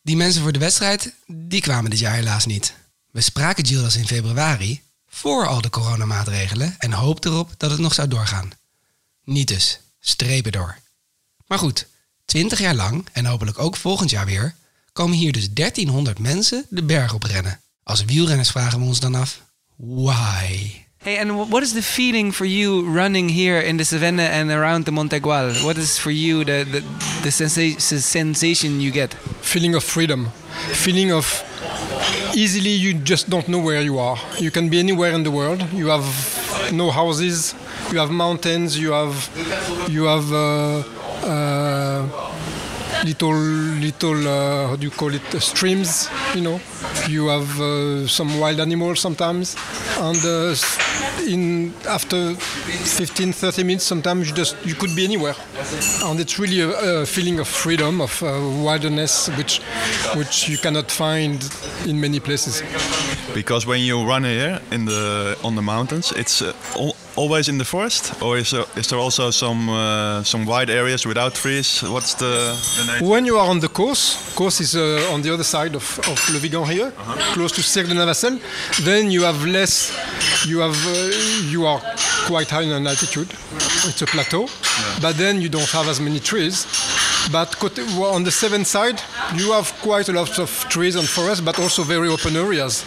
die 0.02 0.16
mensen 0.16 0.42
voor 0.42 0.52
de 0.52 0.59
wedstrijd, 0.59 1.12
die 1.26 1.61
kwamen 1.61 1.90
dit 1.90 1.99
jaar 1.99 2.14
helaas 2.14 2.47
niet. 2.47 2.75
We 3.11 3.21
spraken 3.21 3.66
Gildas 3.66 3.97
in 3.97 4.07
februari, 4.07 4.83
voor 5.09 5.47
al 5.47 5.61
de 5.61 5.71
coronamaatregelen, 5.71 6.75
en 6.78 6.92
hoopten 6.92 7.30
erop 7.30 7.54
dat 7.57 7.71
het 7.71 7.80
nog 7.80 7.95
zou 7.95 8.09
doorgaan. 8.09 8.50
Niet 9.25 9.49
dus, 9.49 9.80
strepen 10.00 10.52
door. 10.52 10.78
Maar 11.47 11.59
goed, 11.59 11.87
20 12.25 12.59
jaar 12.59 12.75
lang, 12.75 13.07
en 13.12 13.26
hopelijk 13.26 13.59
ook 13.59 13.76
volgend 13.76 14.11
jaar 14.11 14.26
weer, 14.26 14.54
komen 14.99 15.17
hier 15.17 15.33
dus 15.33 15.49
1300 15.55 16.19
mensen 16.19 16.67
de 16.71 16.83
berg 16.83 17.14
op 17.14 17.23
rennen. 17.23 17.61
Als 17.83 18.05
wielrenners 18.05 18.50
vragen 18.50 18.78
we 18.81 18.85
ons 18.87 19.00
dan 19.00 19.14
af, 19.14 19.40
why? 19.76 20.71
Hey, 21.02 21.21
and 21.21 21.31
wh- 21.31 21.50
what 21.50 21.62
is 21.62 21.73
the 21.73 21.83
feeling 21.83 22.35
for 22.35 22.47
you 22.47 22.95
running 22.95 23.31
here 23.31 23.64
in 23.64 23.76
the 23.76 23.85
Cevennes 23.85 24.31
and 24.31 24.50
around 24.50 24.85
the 24.85 24.90
Montagual? 24.90 25.52
What 25.52 25.76
is 25.76 25.99
for 25.99 26.12
you 26.12 26.45
the 26.45 26.64
the, 26.71 26.83
the 27.23 27.31
sensa- 27.31 28.00
sensation 28.00 28.81
you 28.81 28.93
get? 28.93 29.14
feeling 29.40 29.75
of 29.75 29.85
freedom, 29.85 30.31
feeling 30.73 31.12
of 31.12 31.45
easily 32.35 32.71
you 32.81 33.00
just 33.05 33.28
don't 33.28 33.45
know 33.47 33.64
where 33.64 33.83
you 33.85 33.99
are. 34.00 34.19
You 34.38 34.50
can 34.50 34.69
be 34.69 34.78
anywhere 34.78 35.14
in 35.14 35.23
the 35.23 35.31
world. 35.31 35.62
You 35.73 35.88
have 35.90 36.05
no 36.73 36.90
houses. 36.90 37.55
You 37.90 37.99
have 37.99 38.12
mountains. 38.12 38.76
You 38.76 38.93
have 38.93 39.14
you 39.88 40.07
have 40.09 40.33
uh, 40.33 40.83
uh, 41.25 42.02
little 43.05 43.35
little 43.35 44.26
uh, 44.28 44.69
how 44.69 44.76
do 44.76 44.85
you 44.85 44.90
call 44.90 45.14
it? 45.14 45.23
Streams. 45.40 46.09
You 46.35 46.43
know, 46.43 46.61
you 47.09 47.28
have 47.28 47.61
uh, 47.61 48.07
some 48.07 48.38
wild 48.38 48.61
animals 48.61 49.00
sometimes, 49.00 49.57
and 49.99 50.17
uh, 50.25 50.55
in 51.26 51.73
after 51.88 52.35
15 52.35 53.33
30 53.33 53.64
minutes 53.64 53.85
sometimes 53.85 54.28
you 54.28 54.35
just 54.35 54.57
you 54.64 54.75
could 54.75 54.95
be 54.97 55.05
anywhere. 55.05 55.35
And 56.05 56.21
it's 56.21 56.38
really 56.38 56.61
a, 56.61 57.00
a 57.02 57.07
feeling 57.07 57.38
of 57.40 57.49
freedom 57.49 58.00
of 58.00 58.23
uh, 58.23 58.26
wilderness 58.64 59.28
which 59.37 59.61
which 60.17 60.49
you 60.49 60.59
cannot 60.59 60.90
find 60.90 61.38
in 61.87 62.00
many 62.00 62.21
places. 62.21 62.62
Because 63.35 63.67
when 63.67 63.81
you 63.81 64.05
run 64.05 64.25
here 64.25 64.61
in 64.71 64.85
the 64.85 65.37
on 65.45 65.55
the 65.55 65.62
mountains, 65.62 66.12
it's 66.12 66.43
uh, 66.43 66.52
al- 66.76 66.97
always 67.18 67.48
in 67.48 67.58
the 67.58 67.64
forest, 67.64 68.12
or 68.22 68.38
is 68.38 68.50
there, 68.50 68.64
is 68.76 68.87
there 68.87 68.98
also 68.98 69.30
some 69.30 69.68
uh, 69.68 70.22
some 70.22 70.44
wide 70.46 70.70
areas 70.70 71.04
without 71.06 71.34
trees? 71.34 71.82
What's 71.82 72.14
the, 72.14 72.54
the 72.87 73.04
when 73.04 73.26
you 73.26 73.38
are 73.38 73.48
on 73.50 73.60
the 73.60 73.68
course 73.68 74.04
course 74.34 74.60
is 74.60 74.75
uh, 74.75 75.14
on 75.14 75.22
the 75.22 75.32
other 75.34 75.44
side 75.44 75.75
of, 75.75 75.98
of 76.10 76.18
Le 76.32 76.38
Vigan 76.38 76.64
here 76.64 76.92
close 77.34 77.52
to 77.52 77.62
Cirque 77.62 77.88
de 77.88 77.94
Navacelle 77.94 78.38
then 78.84 79.10
you 79.10 79.25
have 79.25 79.44
less 79.46 79.92
you 80.46 80.60
have 80.60 80.76
uh, 80.87 81.50
you 81.50 81.66
are 81.66 81.80
quite 82.28 82.50
high 82.50 82.62
in 82.62 82.72
an 82.72 82.87
altitude. 82.87 83.30
It's 83.88 84.02
a 84.02 84.06
plateau. 84.06 84.46
But 85.00 85.16
then 85.16 85.40
you 85.40 85.48
don't 85.48 85.70
have 85.70 85.88
as 85.88 85.98
many 86.00 86.20
trees. 86.20 86.66
But 87.32 87.56
on 87.62 88.22
the 88.25 88.30
seventh 88.30 88.66
side 88.66 89.00
you 89.37 89.52
have 89.52 89.73
quite 89.82 90.08
a 90.08 90.12
lot 90.12 90.38
of 90.38 90.50
trees 90.68 90.97
and 90.97 91.06
forests 91.06 91.40
but 91.40 91.58
also 91.58 91.82
very 91.82 92.08
open 92.08 92.37
areas. 92.37 92.85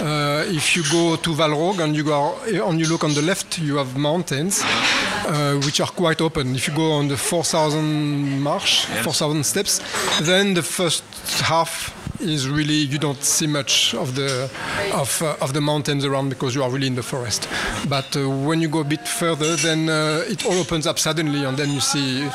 Uh, 0.00 0.44
if 0.46 0.74
you 0.74 0.82
go 0.90 1.16
to 1.16 1.30
Valrog 1.30 1.80
and 1.80 1.94
you 1.94 2.04
go 2.04 2.34
and 2.46 2.80
you 2.80 2.88
look 2.88 3.04
on 3.04 3.14
the 3.14 3.22
left 3.22 3.58
you 3.58 3.76
have 3.76 3.96
mountains 3.96 4.62
uh, 4.64 5.60
which 5.64 5.80
are 5.80 5.88
quite 5.88 6.20
open. 6.20 6.54
If 6.54 6.68
you 6.68 6.74
go 6.74 6.92
on 6.92 7.08
the 7.08 7.16
4000 7.16 8.40
march 8.40 8.86
4000 8.86 9.44
steps 9.44 9.80
then 10.22 10.54
the 10.54 10.62
first 10.62 11.04
half 11.42 11.98
is 12.20 12.48
really 12.48 12.74
you 12.74 12.98
don't 12.98 13.22
see 13.22 13.46
much 13.46 13.94
of 13.94 14.14
the 14.14 14.50
of, 14.94 15.22
uh, 15.22 15.36
of 15.40 15.52
the 15.52 15.60
mountains 15.60 16.04
around 16.04 16.28
because 16.28 16.54
you 16.54 16.62
are 16.62 16.70
really 16.70 16.86
in 16.86 16.94
the 16.94 17.02
forest. 17.02 17.48
But 17.88 18.16
uh, 18.16 18.28
when 18.28 18.60
you 18.60 18.68
go 18.68 18.80
a 18.80 18.84
bit 18.84 19.06
further 19.06 19.56
then 19.56 19.88
uh, 19.88 20.24
it 20.26 20.46
all 20.46 20.58
opens 20.58 20.86
up 20.86 20.98
suddenly 20.98 21.44
and 21.44 21.56
then 21.56 21.70
you 21.70 21.80
see 21.80 22.28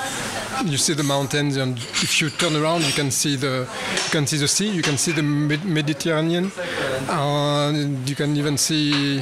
you 0.66 0.78
see 0.78 0.96
the 0.96 1.04
mountains 1.04 1.58
and 1.58 1.78
if 1.78 2.20
you 2.22 2.30
turn 2.30 2.56
around 2.56 2.84
you 2.84 2.94
can 2.94 3.12
see 3.12 3.38
the 3.38 3.66
you 4.06 4.12
can 4.12 4.28
see 4.28 4.38
the 4.38 4.48
sea 4.48 4.70
you 4.70 4.82
can 4.82 4.98
see 4.98 5.14
the 5.14 5.22
Med- 5.22 5.66
mediterranean 5.66 6.52
and 7.10 8.10
you 8.10 8.16
can 8.16 8.36
even 8.36 8.58
see 8.58 9.22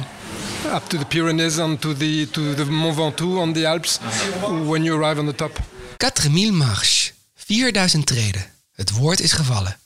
up 0.74 0.88
to 0.88 0.98
the 0.98 1.04
pyrenees 1.04 1.58
and 1.58 1.80
to 1.80 1.94
the 1.94 2.26
to 2.30 2.54
the 2.54 2.64
mont 2.64 2.96
ventoux 2.96 3.38
on 3.38 3.52
the 3.52 3.66
alps 3.66 3.98
when 4.66 4.84
you 4.84 4.94
arrive 4.96 5.18
on 5.18 5.26
the 5.26 5.34
top 5.34 5.60
4000 5.98 6.56
marches, 6.56 7.12
4000 7.34 8.06
treden. 8.06 8.46
Het 8.74 8.90
woord 8.90 9.20
is 9.20 9.32
gevallen. 9.32 9.78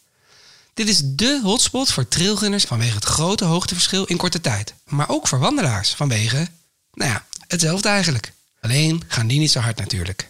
Dit 0.75 0.89
is 0.89 1.01
dé 1.05 1.41
hotspot 1.43 1.93
voor 1.93 2.09
trailrunners 2.09 2.65
vanwege 2.65 2.95
het 2.95 3.05
grote 3.05 3.45
hoogteverschil 3.45 4.05
in 4.05 4.17
korte 4.17 4.41
tijd. 4.41 4.75
Maar 4.85 5.09
ook 5.09 5.29
voor 5.29 5.39
wandelaars 5.39 5.91
vanwege, 5.91 6.49
nou 6.93 7.11
ja, 7.11 7.25
hetzelfde 7.47 7.89
eigenlijk. 7.89 8.33
Alleen 8.61 9.03
gaan 9.09 9.27
die 9.27 9.39
niet 9.39 9.51
zo 9.51 9.61
hard 9.61 9.79
natuurlijk. 9.79 10.30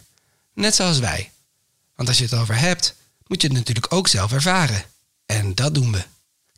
Net 0.61 0.75
zoals 0.75 0.99
wij. 0.99 1.31
Want 1.95 2.07
als 2.07 2.17
je 2.17 2.23
het 2.23 2.33
over 2.33 2.59
hebt, 2.59 2.95
moet 3.27 3.41
je 3.41 3.47
het 3.47 3.57
natuurlijk 3.57 3.93
ook 3.93 4.07
zelf 4.07 4.31
ervaren. 4.31 4.83
En 5.25 5.55
dat 5.55 5.73
doen 5.73 5.91
we. 5.91 6.03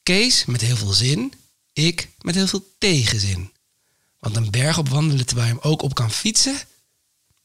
Kees 0.03 0.45
met 0.45 0.61
heel 0.61 0.75
veel 0.75 0.93
zin, 0.93 1.33
ik 1.73 2.09
met 2.21 2.35
heel 2.35 2.47
veel 2.47 2.73
tegenzin. 2.77 3.51
Want 4.19 4.35
een 4.35 4.51
berg 4.51 4.77
op 4.77 4.89
wandelen 4.89 5.25
terwijl 5.25 5.47
je 5.47 5.53
hem 5.53 5.71
ook 5.71 5.81
op 5.81 5.93
kan 5.93 6.11
fietsen? 6.11 6.55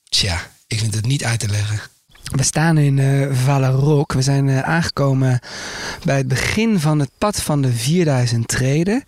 Tja, 0.09 0.51
ik 0.67 0.79
vind 0.79 0.95
het 0.95 1.07
niet 1.07 1.25
uit 1.25 1.41
te 1.41 1.49
leggen. 1.49 1.81
We 2.23 2.43
staan 2.43 2.79
in 2.79 2.99
eh 2.99 3.37
Vallerok. 3.45 4.13
We 4.13 4.23
zijn 4.23 4.49
eh, 4.49 4.61
aangekomen 4.61 5.41
bij 6.05 6.17
het 6.17 6.29
begin 6.29 6.81
van 6.81 6.99
het 6.99 7.11
pad 7.19 7.43
van 7.43 7.63
de 7.63 7.73
4000 7.73 8.49
treden. 8.49 9.05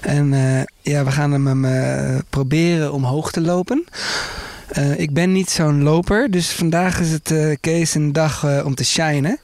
En 0.00 0.32
eh, 0.32 0.64
ja, 0.92 1.04
we 1.04 1.10
gaan 1.10 1.32
hem 1.32 2.24
proberen 2.30 2.92
omhoog 2.92 3.32
te 3.32 3.40
lopen. 3.40 3.86
Eh, 4.68 4.98
ik 4.98 5.12
ben 5.12 5.32
niet 5.32 5.50
zo'n 5.50 5.82
loper, 5.82 6.30
dus 6.30 6.50
vandaag 6.50 7.00
is 7.00 7.10
het 7.10 7.30
eh, 7.30 7.56
Kees 7.60 7.94
een 7.94 8.12
dag 8.12 8.44
eh, 8.44 8.64
om 8.64 8.74
te 8.74 8.84
shinen. 8.84 9.38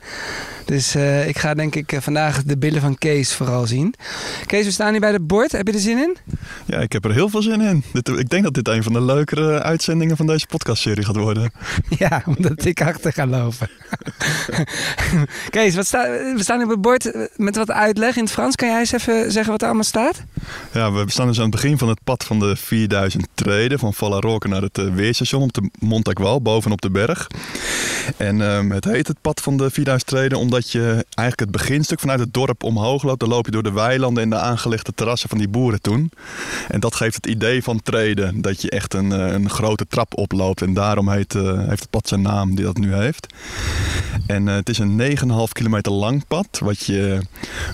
Dus 0.65 0.95
eh, 0.95 1.29
ik 1.29 1.39
ga 1.39 1.55
denk 1.55 1.75
ik 1.75 1.93
eh, 1.93 2.01
vandaag 2.01 2.43
de 2.43 2.59
billen 2.59 2.81
van 2.81 2.99
Kees 2.99 3.35
vooral 3.35 3.67
zien. 3.67 3.95
Kees, 4.47 4.65
we 4.65 4.71
staan 4.71 4.91
hier 4.91 5.01
bij 5.01 5.13
het 5.13 5.27
bord. 5.27 5.53
Heb 5.53 5.67
je 5.67 5.73
er 5.73 5.81
zin 5.81 5.99
in? 5.99 6.17
Ja, 6.67 6.79
ik 6.79 6.93
heb 6.93 7.05
er 7.05 7.13
heel 7.13 7.29
veel 7.29 7.43
zin 7.43 7.61
in. 7.61 7.85
Dit, 7.93 8.09
ik 8.09 8.29
denk 8.29 8.43
dat 8.45 8.55
dit 8.55 8.69
een 8.69 8.83
van 8.83 8.93
de 8.93 9.03
leukere 9.03 9.63
uitzendingen 9.63 10.17
van 10.17 10.27
deze 10.27 10.47
podcastserie 10.47 11.05
gaat 11.05 11.17
worden. 11.17 11.53
Ja, 11.99 12.23
omdat 12.27 12.65
ik 12.65 12.83
achter 12.83 13.13
ga 13.13 13.27
lopen. 13.27 13.69
Kees, 15.51 15.75
wat 15.75 15.87
sta, 15.87 16.03
we 16.09 16.43
staan 16.43 16.63
op 16.63 16.69
het 16.69 16.81
bord 16.81 17.11
eh, 17.11 17.23
met 17.37 17.57
wat 17.57 17.71
uitleg 17.71 18.17
in 18.17 18.23
het 18.23 18.33
Frans. 18.33 18.57
Kan 18.57 18.69
jij 18.69 18.79
eens 18.79 18.93
even 18.93 19.33
zeggen 19.33 19.53
wat 19.53 19.61
er 19.61 19.67
allemaal 19.67 19.85
staat? 19.85 20.23
Ja, 20.73 20.93
we 20.93 21.11
staan 21.11 21.27
dus 21.27 21.37
aan 21.37 21.43
het 21.43 21.53
begin 21.53 21.79
van 21.79 21.89
het 21.89 21.99
pad 22.05 22.25
van 22.25 22.39
de 22.39 22.57
4000 22.57 23.29
treden 23.35 23.79
van 23.79 23.95
Vallaroque 23.95 24.49
naar 24.49 24.63
het 24.63 24.95
weerstation 24.95 25.43
op 25.43 25.53
de 25.53 25.71
Montagwal, 25.79 26.43
bovenop 26.43 26.81
de 26.81 26.91
berg. 26.91 27.27
En 28.17 28.41
ehm, 28.41 28.71
het 28.71 28.85
heet 28.85 29.09
het 29.09 29.21
pad 29.21 29.41
van 29.41 29.57
de 29.57 29.71
4000 29.71 30.11
treden 30.11 30.39
omdat 30.53 30.71
je 30.71 31.07
eigenlijk 31.15 31.41
het 31.41 31.51
beginstuk 31.51 32.01
vanuit 32.01 32.21
het 32.21 32.35
dorp 32.35 32.63
omhoog 32.63 33.03
loopt. 33.03 33.21
Dan 33.21 33.29
loop 33.29 33.45
je 33.45 33.51
door 33.51 33.63
de 33.63 33.73
weilanden 33.73 34.23
en 34.23 34.31
de 34.31 34.37
aangelegde 34.37 34.93
terrassen 34.95 35.29
van 35.29 35.39
die 35.39 35.49
boeren 35.49 35.81
toen. 35.81 36.11
En 36.69 36.81
dat 36.81 36.95
geeft 36.95 37.15
het 37.15 37.27
idee 37.27 37.63
van 37.63 37.83
treden, 37.83 38.41
dat 38.41 38.63
je 38.63 38.71
echt 38.71 38.95
een, 38.95 39.13
eh, 39.13 39.33
een 39.33 39.51
grote 39.51 39.87
trap 39.89 40.17
oploopt. 40.17 40.63
En 40.63 40.75
daarom 40.75 41.09
heet, 41.09 41.35
eh, 41.35 41.69
heeft 41.69 41.81
het 41.81 41.91
pad 41.91 42.09
zijn 42.09 42.23
naam 42.23 42.55
die 42.55 42.65
dat 42.65 42.77
nu 42.77 42.95
heeft. 42.95 43.27
En 44.27 44.49
eh, 44.49 44.55
het 44.55 44.69
is 44.69 44.79
een 44.79 44.97
9,5 44.97 45.53
kilometer 45.53 45.93
lang 45.93 46.27
pad. 46.27 46.59
Wat 46.59 46.87
je 46.87 47.21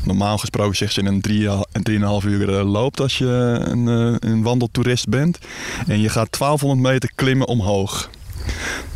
normaal 0.04 0.38
gesproken 0.38 0.76
zeg 0.76 0.92
je 0.92 1.00
in 1.00 1.06
een 1.06 1.20
3 1.20 1.49
en 1.73 1.82
3,5 1.82 2.25
uur 2.25 2.47
loopt 2.62 3.00
als 3.00 3.18
je 3.18 3.58
een, 3.61 3.87
een 4.20 4.42
wandeltoerist 4.42 5.08
bent. 5.08 5.38
En 5.87 6.00
je 6.00 6.08
gaat 6.08 6.38
1200 6.38 6.92
meter 6.92 7.11
klimmen 7.14 7.47
omhoog. 7.47 8.11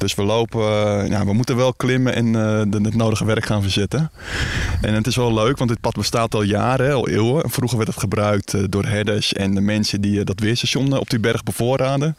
Dus 0.02 0.14
we 0.14 0.23
lopen, 0.23 0.61
eh, 0.61 1.09
ja, 1.09 1.25
we 1.25 1.32
moeten 1.32 1.56
wel 1.56 1.75
klimmen 1.75 2.14
en 2.14 2.37
eh, 2.37 2.82
het 2.82 2.94
nodige 2.94 3.25
werk 3.25 3.44
gaan 3.44 3.62
verzetten. 3.62 4.11
En 4.80 4.94
het 4.94 5.06
is 5.06 5.16
wel 5.16 5.35
leuk, 5.35 5.59
want 5.59 5.71
dit 5.71 5.80
pad 5.80 5.94
bestaat 5.94 6.35
al 6.35 6.42
jaren, 6.42 6.94
al 6.94 7.09
eeuwen. 7.09 7.50
Vroeger 7.50 7.76
werd 7.78 7.90
het 7.90 7.99
gebruikt 7.99 8.54
eh, 8.54 8.62
door 8.68 8.85
herders 8.85 9.32
en 9.32 9.54
de 9.54 9.61
mensen 9.61 10.00
die 10.00 10.25
dat 10.25 10.40
weerstation 10.40 10.99
op 10.99 11.11
die 11.11 11.18
berg 11.18 11.42
bevoorraden. 11.42 12.16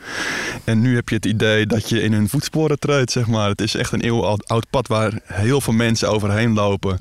En 0.64 0.82
nu 0.82 0.96
heb 0.96 1.10
je 1.10 1.16
het 1.16 1.26
idee 1.26 1.66
dat 1.66 1.90
je 1.90 2.02
in 2.02 2.14
hun 2.14 2.30
voetsporen 2.30 2.80
treedt, 2.80 3.12
zeg 3.12 3.28
maar. 3.28 3.50
Het 3.50 3.62
is 3.62 3.76
echt 3.76 3.92
een 3.92 4.02
eeuwenoud 4.02 4.48
oud 4.48 4.70
pad 4.70 4.88
waar 4.88 5.20
heel 5.24 5.62
veel 5.62 5.74
mensen 5.74 6.10
overheen 6.10 6.54
lopen. 6.54 7.00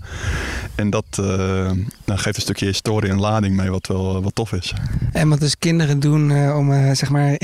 En 0.74 0.90
dat 0.90 1.06
nou, 1.16 2.18
geeft 2.20 2.36
een 2.36 2.42
stukje 2.42 2.66
historie 2.66 3.10
en 3.10 3.20
lading 3.20 3.56
mee, 3.56 3.70
wat 3.70 3.86
wel 3.86 4.22
wat 4.22 4.34
tof 4.34 4.52
is. 4.52 4.74
En 5.12 5.28
wat 5.28 5.40
dus 5.40 5.58
kinderen 5.58 6.00
doen 6.00 6.52
om 6.54 6.94
zeg 6.94 7.10
maar 7.10 7.38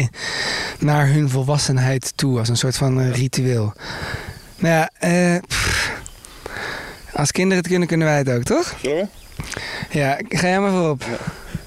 naar 0.79 1.09
hun 1.09 1.29
volwassenheid 1.29 2.13
toe 2.17 2.39
als 2.39 2.49
een 2.49 2.57
soort 2.57 2.77
van 2.79 3.11
ritueel. 3.11 3.73
Nou 4.57 4.75
ja, 4.75 4.91
eh, 4.99 5.41
pff. 5.47 5.93
als 7.13 7.33
kinderen 7.33 7.59
het 7.59 7.69
kunnen, 7.69 7.89
kunnen 7.89 8.07
wij 8.07 8.19
het 8.19 8.31
ook, 8.31 8.43
toch? 8.43 8.77
Zullen 8.83 9.11
Ja, 9.91 10.19
ga 10.29 10.47
jij 10.47 10.61
maar 10.61 10.71
voorop. 10.71 11.05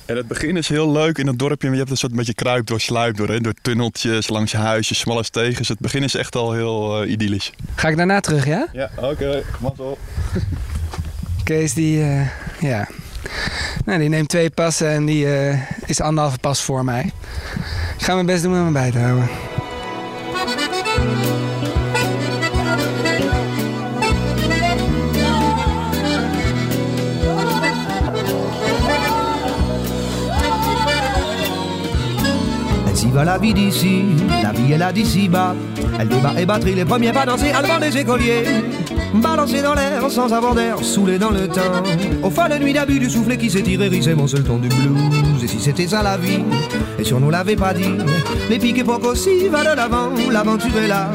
En 0.06 0.18
het 0.18 0.28
begin 0.28 0.58
is 0.58 0.68
heel 0.68 0.92
leuk 0.92 1.18
in 1.18 1.28
het 1.28 1.40
dorpje. 1.40 1.70
Je 1.70 1.78
hebt 1.78 1.90
een 1.90 1.98
soort 1.98 2.16
beetje 2.16 2.34
kruip 2.34 2.66
door, 2.66 2.80
sluip 2.80 3.18
door. 3.18 3.28
Hè? 3.28 3.40
Door 3.40 3.54
tunneltjes, 3.62 4.30
langs 4.30 4.54
huisjes, 4.54 5.00
smalle 5.00 5.24
stegens. 5.24 5.68
Het 5.68 5.80
begin 5.80 6.04
is 6.04 6.16
echt 6.16 6.36
al 6.36 6.52
heel 6.52 7.02
eh, 7.02 7.12
idyllisch. 7.12 7.52
Ga 7.76 7.88
ik 7.88 7.98
daarna 7.98 8.20
terug, 8.20 8.46
ja? 8.46 8.68
Ja, 8.74 8.90
oké. 8.96 9.44
Okay. 9.62 9.88
Kees 11.44 11.74
die, 11.74 12.04
eh, 12.04 12.28
ja. 12.60 12.88
Nou, 13.86 14.00
die 14.00 14.10
neemt 14.10 14.30
twee 14.30 14.50
passen 14.50 14.90
en 14.90 15.06
die 15.06 15.36
eh, 15.36 15.60
is 15.86 16.02
anderhalve 16.02 16.38
pas 16.38 16.62
voor 16.62 16.86
mij. 16.86 17.12
Ik 17.98 18.04
ga 18.04 18.14
mijn 18.14 18.26
best 18.26 18.44
doen 18.44 18.54
om 18.54 18.64
hem 18.64 18.74
bij 18.74 18.92
te 18.92 19.00
houden. 19.00 19.30
Ainsi 32.92 33.08
va 33.08 33.24
la 33.24 33.38
vie 33.38 33.54
d'ici, 33.54 34.04
la 34.44 34.52
vie 34.52 34.74
est 34.74 34.78
là 34.78 34.92
d'ici 34.92 35.28
bas. 35.30 35.56
Elle 36.00 36.08
débat 36.08 36.34
et 36.38 36.46
batterie, 36.46 36.76
les 36.76 36.86
premiers 36.86 37.12
pas 37.12 37.26
danser, 37.26 37.52
allemand 37.52 37.80
des 37.80 37.98
écoliers. 37.98 38.44
Balancé 39.14 39.62
dans 39.62 39.74
l'air 39.74 40.10
sans 40.10 40.32
avoir 40.34 40.56
d'air, 40.56 40.78
saoulé 40.84 41.18
dans 41.18 41.32
le 41.32 41.48
temps. 41.48 41.84
Au 42.24 42.30
fin 42.30 42.48
de 42.48 42.56
nuit 42.56 42.74
d'abus 42.74 43.00
du 43.00 43.10
soufflet 43.10 43.38
qui 43.38 43.50
s'est 43.50 43.62
tiré, 43.62 43.90
c'est 44.02 44.16
mon 44.16 44.28
seul 44.28 44.44
ton 44.44 44.58
du 44.58 44.70
blues. 44.70 45.44
Et 45.44 45.48
si 45.48 45.60
c'était 45.60 45.88
ça 45.88 46.02
la 46.02 46.18
vie, 46.18 46.44
et 47.02 47.06
si 47.06 47.14
l'avait 47.14 47.56
pas 47.56 47.74
dit, 47.74 47.84
va 49.50 49.64
de 49.64 50.32
l'aventure 50.32 50.88
là. 50.88 51.12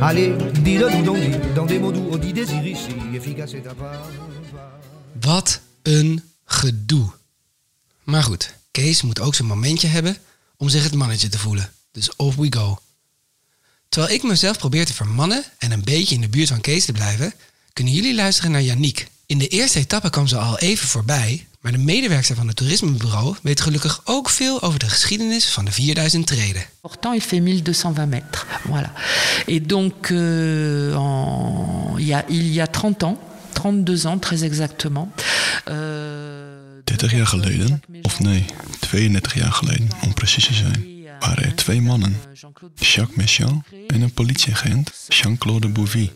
Allez, 0.00 0.34
dis-le 0.62 1.54
dans 1.54 1.66
des 1.66 1.78
mots 1.78 1.92
doux, 1.92 2.32
désir 2.32 2.66
ici, 2.66 2.94
efficace. 3.14 3.56
Wat 5.20 5.60
een 5.82 6.22
gedoe. 6.44 7.10
Maar 8.04 8.22
goed, 8.22 8.54
Kees 8.70 9.02
moet 9.02 9.20
ook 9.20 9.34
zijn 9.34 9.48
momentje 9.48 9.88
hebben 9.88 10.16
om 10.56 10.68
zich 10.68 10.82
het 10.82 10.94
mannetje 10.94 11.28
te 11.28 11.38
voelen. 11.38 11.72
Dus 11.92 12.16
off 12.16 12.36
we 12.36 12.52
go. 12.52 12.78
Terwijl 13.88 14.14
ik 14.14 14.22
mezelf 14.22 14.58
probeer 14.58 14.86
te 14.86 14.94
vermannen 14.94 15.44
en 15.58 15.72
een 15.72 15.84
beetje 15.84 16.14
in 16.14 16.20
de 16.20 16.28
buurt 16.28 16.48
van 16.48 16.60
Kees 16.60 16.84
te 16.84 16.92
blijven, 16.92 17.34
kunnen 17.72 17.94
jullie 17.94 18.14
luisteren 18.14 18.50
naar 18.50 18.62
Yannick. 18.62 19.08
In 19.26 19.38
de 19.38 19.48
eerste 19.48 19.78
etappe 19.78 20.10
kwam 20.10 20.26
ze 20.26 20.36
al 20.36 20.58
even 20.58 20.88
voorbij, 20.88 21.46
maar 21.60 21.72
de 21.72 21.78
medewerker 21.78 22.34
van 22.36 22.46
het 22.46 22.56
toerismebureau 22.56 23.36
weet 23.42 23.60
gelukkig 23.60 24.00
ook 24.04 24.30
veel 24.30 24.62
over 24.62 24.78
de 24.78 24.88
geschiedenis 24.88 25.46
van 25.50 25.64
de 25.64 25.72
4000 25.72 26.26
treden. 26.26 26.62
Pourtant, 26.80 27.14
il 27.14 27.20
fait 27.22 27.40
1220 27.42 28.06
mètres. 28.08 28.46
Voilà. 28.68 28.92
Et 29.46 29.68
donc, 29.68 30.10
euh, 30.10 30.94
en- 30.94 31.94
il, 31.98 32.06
y 32.06 32.12
a, 32.14 32.24
il 32.28 32.52
y 32.52 32.60
a 32.60 32.66
30 32.66 33.02
ans, 33.02 33.18
32 33.52 34.06
ans 34.06 34.18
très 34.20 34.42
exactement. 34.44 35.08
euh, 35.68 36.82
30 36.84 37.10
jaar 37.10 37.26
geleden, 37.26 37.82
of 38.02 38.18
nee, 38.20 38.44
32 38.80 39.34
jaar 39.34 39.52
geleden 39.52 39.88
om 40.02 40.14
precies 40.14 40.46
te 40.46 40.54
zijn, 40.54 40.86
waren 41.20 41.44
er 41.44 41.54
twee 41.54 41.80
mannen, 41.82 42.16
Jacques 42.74 43.16
Méchant 43.16 43.62
en 43.88 44.00
een 44.02 44.12
politieagent, 44.12 44.90
Jean-Claude 45.08 45.68
Bouvy, 45.68 46.10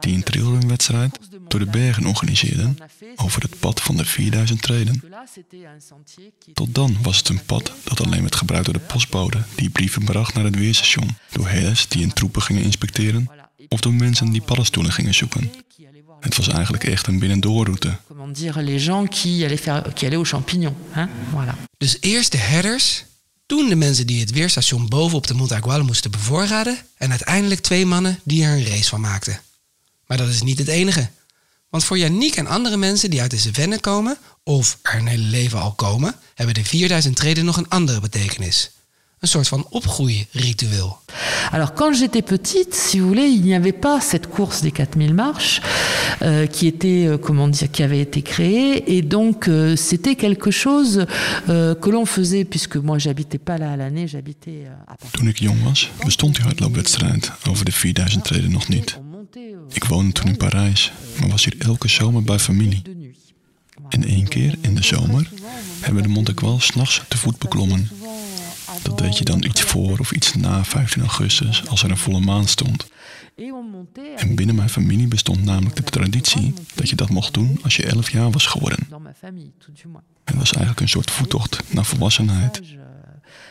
die 0.00 0.14
een 0.14 0.22
trailrunwedstrijd 0.22 1.18
door 1.48 1.60
de 1.60 1.66
bergen 1.66 2.06
organiseerden 2.06 2.76
over 3.16 3.42
het 3.42 3.58
pad 3.58 3.82
van 3.82 3.96
de 3.96 4.04
4000 4.04 4.62
treden. 4.62 5.02
Tot 6.52 6.74
dan 6.74 6.96
was 7.02 7.16
het 7.16 7.28
een 7.28 7.44
pad 7.44 7.72
dat 7.84 8.04
alleen 8.04 8.20
werd 8.20 8.36
gebruikt 8.36 8.64
door 8.64 8.74
de 8.74 8.92
postbode 8.92 9.42
die 9.54 9.70
brieven 9.70 10.04
bracht 10.04 10.34
naar 10.34 10.44
het 10.44 10.56
weerstation, 10.56 11.16
door 11.32 11.48
herders 11.48 11.88
die 11.88 12.02
in 12.02 12.12
troepen 12.12 12.42
gingen 12.42 12.62
inspecteren 12.62 13.28
of 13.68 13.80
door 13.80 13.94
mensen 13.94 14.30
die 14.30 14.42
paddenstoelen 14.42 14.92
gingen 14.92 15.14
zoeken. 15.14 15.52
Het 16.20 16.36
was 16.36 16.48
eigenlijk 16.48 16.84
echt 16.84 17.06
een 17.06 17.18
binnendoorroute. 17.18 17.96
Comment 18.08 18.36
dire, 18.36 18.62
les 18.62 18.84
gens 18.84 19.08
qui 19.08 19.44
allaient, 19.44 19.60
faire, 19.60 19.92
qui 19.92 20.06
allaient 20.06 20.16
aux 20.16 20.28
champignons. 20.28 20.74
Hein 20.90 21.08
voilà. 21.32 21.54
Dus 21.78 21.96
eerst 22.00 22.32
de 22.32 22.38
herders, 22.38 23.04
toen 23.58 23.68
de 23.68 23.74
mensen 23.74 24.06
die 24.06 24.20
het 24.20 24.30
weerstation 24.30 24.88
boven 24.88 25.16
op 25.16 25.26
de 25.26 25.34
Mont 25.34 25.52
Aguale 25.52 25.82
moesten 25.82 26.10
bevoorraden 26.10 26.78
en 26.96 27.10
uiteindelijk 27.10 27.60
twee 27.60 27.86
mannen 27.86 28.20
die 28.24 28.44
er 28.44 28.52
een 28.52 28.66
race 28.66 28.88
van 28.88 29.00
maakten. 29.00 29.40
Maar 30.06 30.16
dat 30.16 30.28
is 30.28 30.42
niet 30.42 30.58
het 30.58 30.68
enige. 30.68 31.08
Want 31.68 31.84
voor 31.84 31.98
Yannick 31.98 32.36
en 32.36 32.46
andere 32.46 32.76
mensen 32.76 33.10
die 33.10 33.20
uit 33.20 33.30
de 33.30 33.38
Cevennes 33.38 33.80
komen, 33.80 34.18
of 34.42 34.78
er 34.82 34.94
een 34.94 35.06
hele 35.06 35.22
leven 35.22 35.60
al 35.60 35.72
komen, 35.72 36.14
hebben 36.34 36.54
de 36.54 36.64
4000 36.64 37.16
treden 37.16 37.44
nog 37.44 37.56
een 37.56 37.68
andere 37.68 38.00
betekenis. 38.00 38.70
Een 39.24 39.30
soort 39.30 39.48
van 39.48 39.66
opgroeiritueel. 39.70 40.98
Alors, 41.50 41.72
quand 41.74 41.94
j'étais 41.94 42.22
petite, 42.22 42.74
si 42.74 42.98
vous 43.00 43.08
voulez, 43.08 43.28
il 43.28 43.40
n'y 43.42 43.54
avait 43.54 43.72
pas 43.80 43.98
cette 44.00 44.26
course 44.26 44.60
des 44.60 44.70
4000 44.70 45.14
marches 45.14 45.60
euh, 46.20 46.46
qui 46.46 46.66
était, 46.66 47.06
euh, 47.06 47.16
comment 47.18 47.48
dire, 47.48 47.70
qui 47.70 47.82
avait 47.82 48.00
été 48.00 48.20
créée. 48.22 48.96
Et 48.96 49.00
donc, 49.02 49.48
euh, 49.48 49.76
c'était 49.76 50.14
quelque 50.16 50.50
chose 50.50 51.06
euh, 51.48 51.74
que 51.74 51.88
l'on 51.90 52.04
faisait, 52.04 52.44
puisque 52.44 52.76
moi, 52.76 52.98
j'habitais 52.98 53.38
pas 53.38 53.56
là 53.56 53.72
à 53.72 53.76
l'année, 53.76 54.06
j'habitais 54.08 54.64
euh, 54.66 54.92
à 54.92 54.94
Paris. 54.96 55.10
Toen 55.12 55.28
ik 55.28 55.38
jong 55.38 55.62
was, 55.62 55.90
bestond 56.04 56.34
die 56.34 56.44
hardloopwedstrijd 56.44 57.32
over 57.48 57.64
de 57.64 57.72
4000 57.72 58.22
treden 58.24 58.50
nog 58.50 58.68
niet. 58.68 58.98
Euh, 59.36 59.42
Ik 59.72 59.84
woonde 59.84 60.12
toen 60.12 60.26
in 60.28 60.36
Parijs, 60.36 60.92
maar 61.20 61.28
was 61.28 61.44
hier 61.44 61.54
elke 61.58 61.88
zomer 61.88 62.22
bij 62.22 62.38
familie. 62.38 62.82
En 63.88 64.04
één 64.04 64.28
keer 64.28 64.54
in 64.60 64.74
de 64.74 64.82
zomer 64.84 65.28
hebben 65.80 66.02
we 66.02 66.08
de 66.08 66.14
Montequal 66.14 66.60
s'nachts 66.60 67.02
te 67.08 67.16
voet 67.18 67.38
beklommen. 67.38 67.88
Dat 68.84 68.98
deed 68.98 69.18
je 69.18 69.24
dan 69.24 69.44
iets 69.44 69.62
voor 69.62 69.98
of 69.98 70.12
iets 70.12 70.34
na 70.34 70.64
15 70.64 71.00
augustus 71.02 71.68
als 71.68 71.82
er 71.82 71.90
een 71.90 71.96
volle 71.96 72.20
maan 72.20 72.46
stond. 72.46 72.86
En 74.16 74.34
binnen 74.34 74.54
mijn 74.54 74.68
familie 74.68 75.08
bestond 75.08 75.44
namelijk 75.44 75.76
de 75.76 75.82
traditie 75.82 76.54
dat 76.74 76.88
je 76.88 76.96
dat 76.96 77.08
mocht 77.08 77.34
doen 77.34 77.58
als 77.62 77.76
je 77.76 77.86
11 77.86 78.10
jaar 78.10 78.30
was 78.30 78.46
geworden. 78.46 78.78
Het 80.24 80.34
was 80.36 80.50
eigenlijk 80.52 80.80
een 80.80 80.88
soort 80.88 81.10
voettocht 81.10 81.62
naar 81.70 81.84
volwassenheid. 81.84 82.60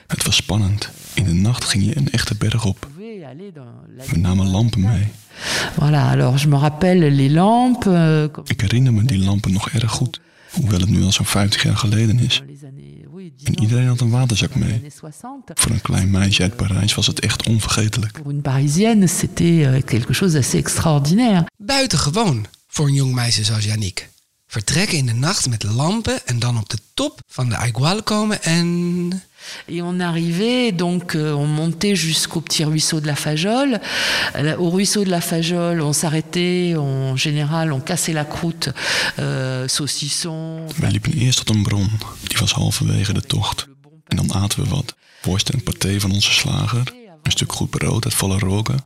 Het 0.07 0.23
was 0.25 0.35
spannend. 0.35 0.89
In 1.13 1.23
de 1.23 1.33
nacht 1.33 1.63
ging 1.63 1.85
je 1.85 1.97
een 1.97 2.09
echte 2.11 2.35
berg 2.35 2.65
op. 2.65 2.87
We 4.09 4.17
namen 4.17 4.47
lampen 4.47 4.81
mee. 4.81 5.07
Voilà, 5.73 6.09
alors 6.11 6.41
je 6.41 6.47
me 6.47 6.57
rappelle 6.57 7.11
les 7.11 7.31
lampes. 7.31 7.85
euh, 7.93 8.23
Ik 8.45 8.61
herinner 8.61 8.93
me 8.93 9.03
die 9.03 9.19
lampen 9.23 9.51
nog 9.51 9.69
erg 9.69 9.91
goed. 9.91 10.19
Hoewel 10.51 10.79
het 10.79 10.89
nu 10.89 11.03
al 11.03 11.11
zo'n 11.11 11.25
50 11.25 11.63
jaar 11.63 11.77
geleden 11.77 12.19
is. 12.19 12.43
Iedereen 13.61 13.87
had 13.87 14.01
een 14.01 14.09
waterzak 14.09 14.55
mee. 14.55 14.73
années 14.73 14.95
60. 14.95 15.21
Voor 15.53 15.71
een 15.71 15.81
klein 15.81 16.11
meisje 16.11 16.41
uit 16.41 16.55
Parijs 16.55 16.95
was 16.95 17.07
het 17.07 17.19
echt 17.19 17.47
onvergetelijk. 17.47 18.21
Une 18.27 18.41
Parisienne, 18.41 19.07
c'était 19.07 19.65
euh, 19.65 19.81
quelque 19.85 20.13
chose 20.13 20.33
d'assez 20.33 20.59
extraordinaire. 20.59 21.47
Buitengewoon 21.57 22.45
voor 22.67 22.87
een 22.87 22.93
jong 22.93 23.13
meisje 23.13 23.43
zoals 23.43 23.65
Yannick. 23.65 24.09
Vertrekken 24.57 24.97
in 24.97 25.05
de 25.05 25.13
nacht 25.13 25.49
met 25.49 25.63
lampen 25.63 26.25
en 26.27 26.39
dan 26.39 26.57
op 26.57 26.69
de 26.69 26.77
top 26.93 27.19
van 27.27 27.49
de 27.49 27.55
Aiguale 27.55 28.01
komen 28.01 28.43
en... 28.43 29.23
Et 29.65 29.81
on 29.81 29.99
arrivait, 29.99 30.71
donc 30.77 31.15
euh, 31.15 31.35
on 31.37 31.47
montait 31.47 31.95
jusqu'au 31.95 32.41
petit 32.41 32.63
ruisseau 32.63 32.99
de 33.01 33.05
la 33.07 33.15
Fajole. 33.15 33.79
Euh, 34.35 34.55
Au 34.57 34.69
ruisseau 34.69 35.03
de 35.03 35.09
la 35.09 35.21
Fajole, 35.21 35.81
on 35.81 35.93
s'arrêtait, 35.93 36.75
on- 36.77 37.11
en 37.11 37.17
général, 37.17 37.71
on 37.71 37.81
cassait 37.81 38.13
la 38.13 38.23
croûte, 38.25 38.69
euh, 39.19 39.67
saucisson. 39.67 40.67
Wij 40.77 40.91
liepen 40.91 41.13
eerst 41.13 41.37
tot 41.45 41.49
een 41.55 41.63
bron. 41.63 41.89
Die 42.27 42.37
was 42.39 42.51
halverwege 42.53 43.13
de 43.13 43.21
tocht. 43.21 43.67
En 44.07 44.15
dan 44.17 44.33
aten 44.33 44.63
we 44.63 44.69
wat. 44.69 44.95
Worst 45.21 45.49
en 45.49 45.63
paté 45.63 45.99
van 45.99 46.11
onze 46.11 46.31
slager. 46.33 46.93
Een 47.23 47.31
stuk 47.31 47.51
goed 47.51 47.69
brood 47.69 48.03
uit 48.05 48.13
volle 48.13 48.37
roken. 48.39 48.79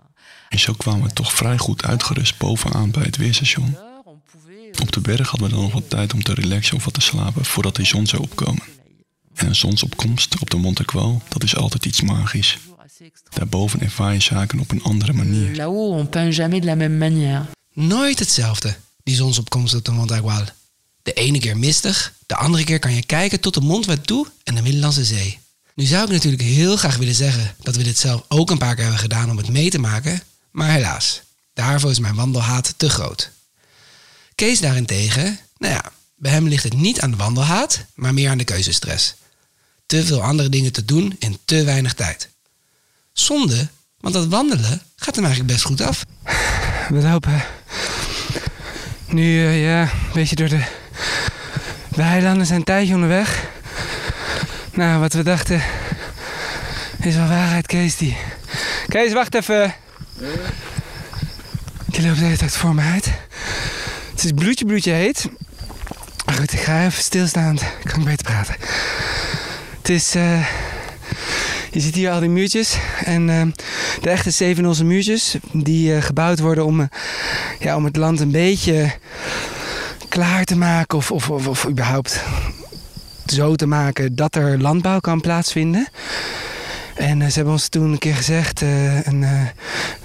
En 0.49 0.59
zo 0.59 0.73
kwamen 0.77 1.07
we 1.07 1.13
toch 1.13 1.33
vrij 1.33 1.57
goed 1.57 1.83
uitgerust 1.83 2.37
bovenaan 2.37 2.91
bij 2.91 3.03
het 3.03 3.17
weerstation. 3.17 3.77
Op 4.81 4.91
de 4.91 4.99
berg 4.99 5.29
hadden 5.29 5.49
we 5.49 5.55
dan 5.55 5.63
nog 5.63 5.73
wat 5.73 5.89
tijd 5.89 6.13
om 6.13 6.23
te 6.23 6.33
relaxen 6.33 6.75
of 6.75 6.83
wat 6.85 6.93
te 6.93 7.01
slapen 7.01 7.45
voordat 7.45 7.75
de 7.75 7.85
zon 7.85 8.07
zou 8.07 8.21
opkomen. 8.21 8.63
En 9.33 9.47
een 9.47 9.55
zonsopkomst 9.55 10.39
op 10.39 10.49
de 10.49 10.57
Montequal, 10.57 11.21
dat 11.29 11.43
is 11.43 11.55
altijd 11.55 11.85
iets 11.85 12.01
magisch. 12.01 12.57
Daarboven 13.29 13.81
ervaar 13.81 14.13
je 14.13 14.19
zaken 14.19 14.59
op 14.59 14.71
een 14.71 14.83
andere 14.83 15.13
manier. 15.13 15.55
Là-haut, 15.55 15.99
on 15.99 16.09
peint 16.09 16.35
jamais 16.35 16.61
de 16.61 16.65
la 16.65 16.75
même 16.75 16.97
manière. 16.97 17.45
Nooit 17.73 18.19
hetzelfde, 18.19 18.75
die 19.03 19.15
zonsopkomst 19.15 19.75
op 19.75 19.85
de 19.85 19.91
Mont 19.91 20.11
Aiguale. 20.11 20.53
De 21.03 21.13
ene 21.13 21.39
keer 21.39 21.57
mistig, 21.57 22.13
de 22.25 22.35
andere 22.35 22.63
keer 22.63 22.79
kan 22.79 22.93
je 22.93 23.05
kijken 23.05 23.39
tot 23.39 23.53
de 23.53 23.61
Mont 23.61 24.05
toe 24.05 24.27
en 24.43 24.55
de 24.55 24.61
Middellandse 24.61 25.05
Zee. 25.05 25.39
Nu 25.75 25.85
zou 25.85 26.03
ik 26.03 26.11
natuurlijk 26.11 26.43
heel 26.43 26.77
graag 26.77 26.97
willen 26.97 27.15
zeggen 27.15 27.55
dat 27.61 27.75
we 27.75 27.83
dit 27.83 27.97
zelf 27.97 28.23
ook 28.27 28.49
een 28.49 28.57
paar 28.57 28.73
keer 28.73 28.83
hebben 28.83 29.01
gedaan 29.01 29.29
om 29.29 29.37
het 29.37 29.49
mee 29.49 29.69
te 29.69 29.79
maken, 29.79 30.21
maar 30.51 30.71
helaas, 30.71 31.21
daarvoor 31.53 31.91
is 31.91 31.99
mijn 31.99 32.15
wandelhaat 32.15 32.73
te 32.77 32.89
groot. 32.89 33.31
Kees 34.37 34.59
daarentegen, 34.59 35.39
nou 35.57 35.73
ja, 35.73 35.91
bij 36.15 36.31
hem 36.31 36.47
ligt 36.47 36.63
het 36.63 36.73
niet 36.73 37.01
aan 37.01 37.11
de 37.11 37.17
wandelhaat, 37.17 37.85
maar 37.95 38.13
meer 38.13 38.29
aan 38.29 38.37
de 38.37 38.43
keuzestress. 38.43 39.15
Te 39.85 40.05
veel 40.05 40.21
andere 40.21 40.49
dingen 40.49 40.71
te 40.71 40.85
doen 40.85 41.15
in 41.19 41.37
te 41.45 41.63
weinig 41.63 41.93
tijd. 41.93 42.29
Zonde, 43.13 43.67
want 43.99 44.13
dat 44.13 44.27
wandelen 44.27 44.81
gaat 44.95 45.15
hem 45.15 45.25
eigenlijk 45.25 45.53
best 45.53 45.65
goed 45.65 45.81
af. 45.81 46.03
We 46.89 47.01
lopen 47.01 47.43
nu 49.07 49.45
eh, 49.45 49.63
ja, 49.63 49.81
een 49.81 50.13
beetje 50.13 50.35
door 50.35 50.49
de 50.49 50.63
weilanden. 51.89 52.45
zijn 52.45 52.59
een 52.59 52.65
tijdje 52.65 52.93
onderweg. 52.93 53.45
Nou, 54.71 54.99
wat 54.99 55.13
we 55.13 55.23
dachten 55.23 55.63
is 56.99 57.15
wel 57.15 57.27
waarheid, 57.27 57.65
Kees. 57.65 57.95
Die... 57.95 58.17
Kees, 58.87 59.13
wacht 59.13 59.35
even. 59.35 59.75
Die 61.85 62.01
loopt 62.01 62.19
de 62.19 62.25
hele 62.25 62.37
tijd 62.37 62.51
voor 62.51 62.75
me 62.75 62.81
uit. 62.81 63.11
Het 64.17 64.25
is 64.25 64.31
bloedje, 64.31 64.65
bloedje 64.65 64.91
heet. 64.91 65.29
Maar 66.25 66.35
goed, 66.35 66.53
ik 66.53 66.59
ga 66.59 66.85
even 66.85 67.03
stilstaan. 67.03 67.55
Dan 67.55 67.65
kan 67.83 67.99
ik 67.99 68.05
beter 68.05 68.25
praten. 68.25 68.55
Het 69.77 69.89
is... 69.89 70.15
eh, 70.15 70.47
je 71.71 71.79
ziet 71.79 71.95
hier 71.95 72.11
al 72.11 72.19
die 72.19 72.29
muurtjes. 72.29 72.77
En 73.05 73.29
eh, 73.29 73.41
de 74.01 74.09
echte 74.09 74.31
Zevenolse 74.31 74.83
muurtjes. 74.83 75.35
Die 75.51 75.95
eh, 75.95 76.01
gebouwd 76.01 76.39
worden 76.39 76.65
om, 76.65 76.89
ja, 77.59 77.75
om 77.75 77.85
het 77.85 77.95
land 77.95 78.19
een 78.19 78.31
beetje 78.31 78.91
klaar 80.09 80.43
te 80.43 80.57
maken. 80.57 80.97
Of, 80.97 81.11
of, 81.11 81.47
of, 81.47 81.67
überhaupt 81.67 82.23
zo 83.25 83.55
te 83.55 83.65
maken 83.65 84.15
dat 84.15 84.35
er 84.35 84.61
landbouw 84.61 84.99
kan 84.99 85.21
plaatsvinden. 85.21 85.87
En 86.95 87.19
ze 87.27 87.35
hebben 87.35 87.53
ons 87.53 87.67
toen 87.67 87.91
een 87.91 87.97
keer 87.97 88.15
gezegd, 88.15 88.61
eh, 88.61 88.69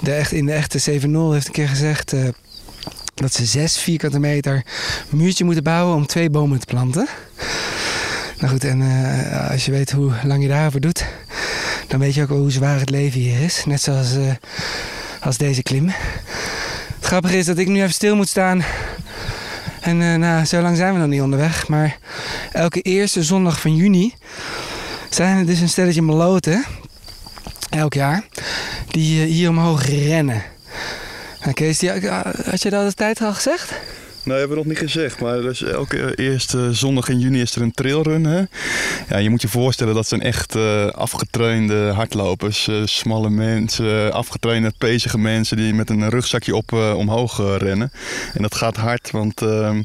de 0.00 0.12
echt, 0.12 0.32
in 0.32 0.46
de 0.46 0.52
echte 0.52 0.78
7-0 0.78 1.32
heeft 1.32 1.46
een 1.46 1.52
keer 1.52 1.68
gezegd 1.68 2.14
dat 3.14 3.34
ze 3.34 3.44
zes 3.44 3.78
vierkante 3.78 4.18
meter 4.18 4.64
muurtje 5.08 5.44
moeten 5.44 5.64
bouwen 5.64 5.96
om 5.96 6.06
twee 6.06 6.30
bomen 6.30 6.58
te 6.58 6.66
planten. 6.66 7.08
Nou 8.38 8.52
goed, 8.52 8.64
en 8.64 8.82
eh, 8.82 9.50
als 9.50 9.64
je 9.64 9.70
weet 9.70 9.90
hoe 9.90 10.12
lang 10.24 10.42
je 10.42 10.48
daarover 10.48 10.80
doet, 10.80 11.04
dan 11.88 12.00
weet 12.00 12.14
je 12.14 12.22
ook 12.22 12.28
hoe 12.28 12.50
zwaar 12.50 12.80
het 12.80 12.90
leven 12.90 13.20
hier 13.20 13.40
is. 13.40 13.64
Net 13.64 13.82
zoals 13.82 14.16
eh, 14.16 14.22
als 15.20 15.36
deze 15.36 15.62
klim. 15.62 15.86
Het 16.96 17.04
grappige 17.04 17.38
is 17.38 17.46
dat 17.46 17.58
ik 17.58 17.68
nu 17.68 17.80
even 17.80 17.94
stil 17.94 18.16
moet 18.16 18.28
staan. 18.28 18.62
En 19.80 20.02
eh, 20.02 20.14
nou, 20.14 20.44
zo 20.44 20.60
lang 20.60 20.76
zijn 20.76 20.92
we 20.92 20.98
nog 20.98 21.08
niet 21.08 21.20
onderweg. 21.20 21.68
Maar 21.68 21.98
elke 22.52 22.80
eerste 22.80 23.22
zondag 23.22 23.60
van 23.60 23.76
juni 23.76 24.14
zijn 25.10 25.38
er 25.38 25.46
dus 25.46 25.60
een 25.60 25.68
stelletje 25.68 26.02
meloten. 26.02 26.64
Elk 27.70 27.94
jaar. 27.94 28.24
Die 28.88 29.24
hier 29.24 29.48
omhoog 29.48 29.86
rennen. 29.86 30.42
Nou, 31.42 31.54
Kees, 31.54 31.78
die, 31.78 31.90
had 31.90 32.62
je 32.62 32.70
dat 32.70 32.88
de 32.88 32.94
tijd 32.94 33.22
al 33.22 33.34
gezegd? 33.34 33.72
Nee, 34.24 34.38
hebben 34.38 34.56
we 34.56 34.62
nog 34.62 34.72
niet 34.72 34.90
gezegd. 34.90 35.20
Maar 35.20 35.40
dus 35.40 35.62
elke 35.62 36.14
eerste 36.14 36.72
zondag 36.72 37.08
in 37.08 37.18
juni 37.18 37.40
is 37.40 37.54
er 37.54 37.62
een 37.62 37.72
trailrun. 37.72 38.24
Hè? 38.24 38.42
Ja, 39.08 39.16
je 39.16 39.30
moet 39.30 39.42
je 39.42 39.48
voorstellen 39.48 39.94
dat 39.94 40.08
zijn 40.08 40.22
echt 40.22 40.56
uh, 40.56 40.86
afgetrainde 40.86 41.90
hardlopers. 41.94 42.68
Uh, 42.68 42.82
smalle 42.84 43.30
mensen, 43.30 44.12
afgetrainde, 44.12 44.72
pezige 44.78 45.18
mensen 45.18 45.56
die 45.56 45.74
met 45.74 45.90
een 45.90 46.08
rugzakje 46.08 46.56
op 46.56 46.72
uh, 46.72 46.96
omhoog 46.96 47.58
rennen. 47.58 47.92
En 48.34 48.42
dat 48.42 48.54
gaat 48.54 48.76
hard, 48.76 49.10
want 49.10 49.42
ehm, 49.42 49.82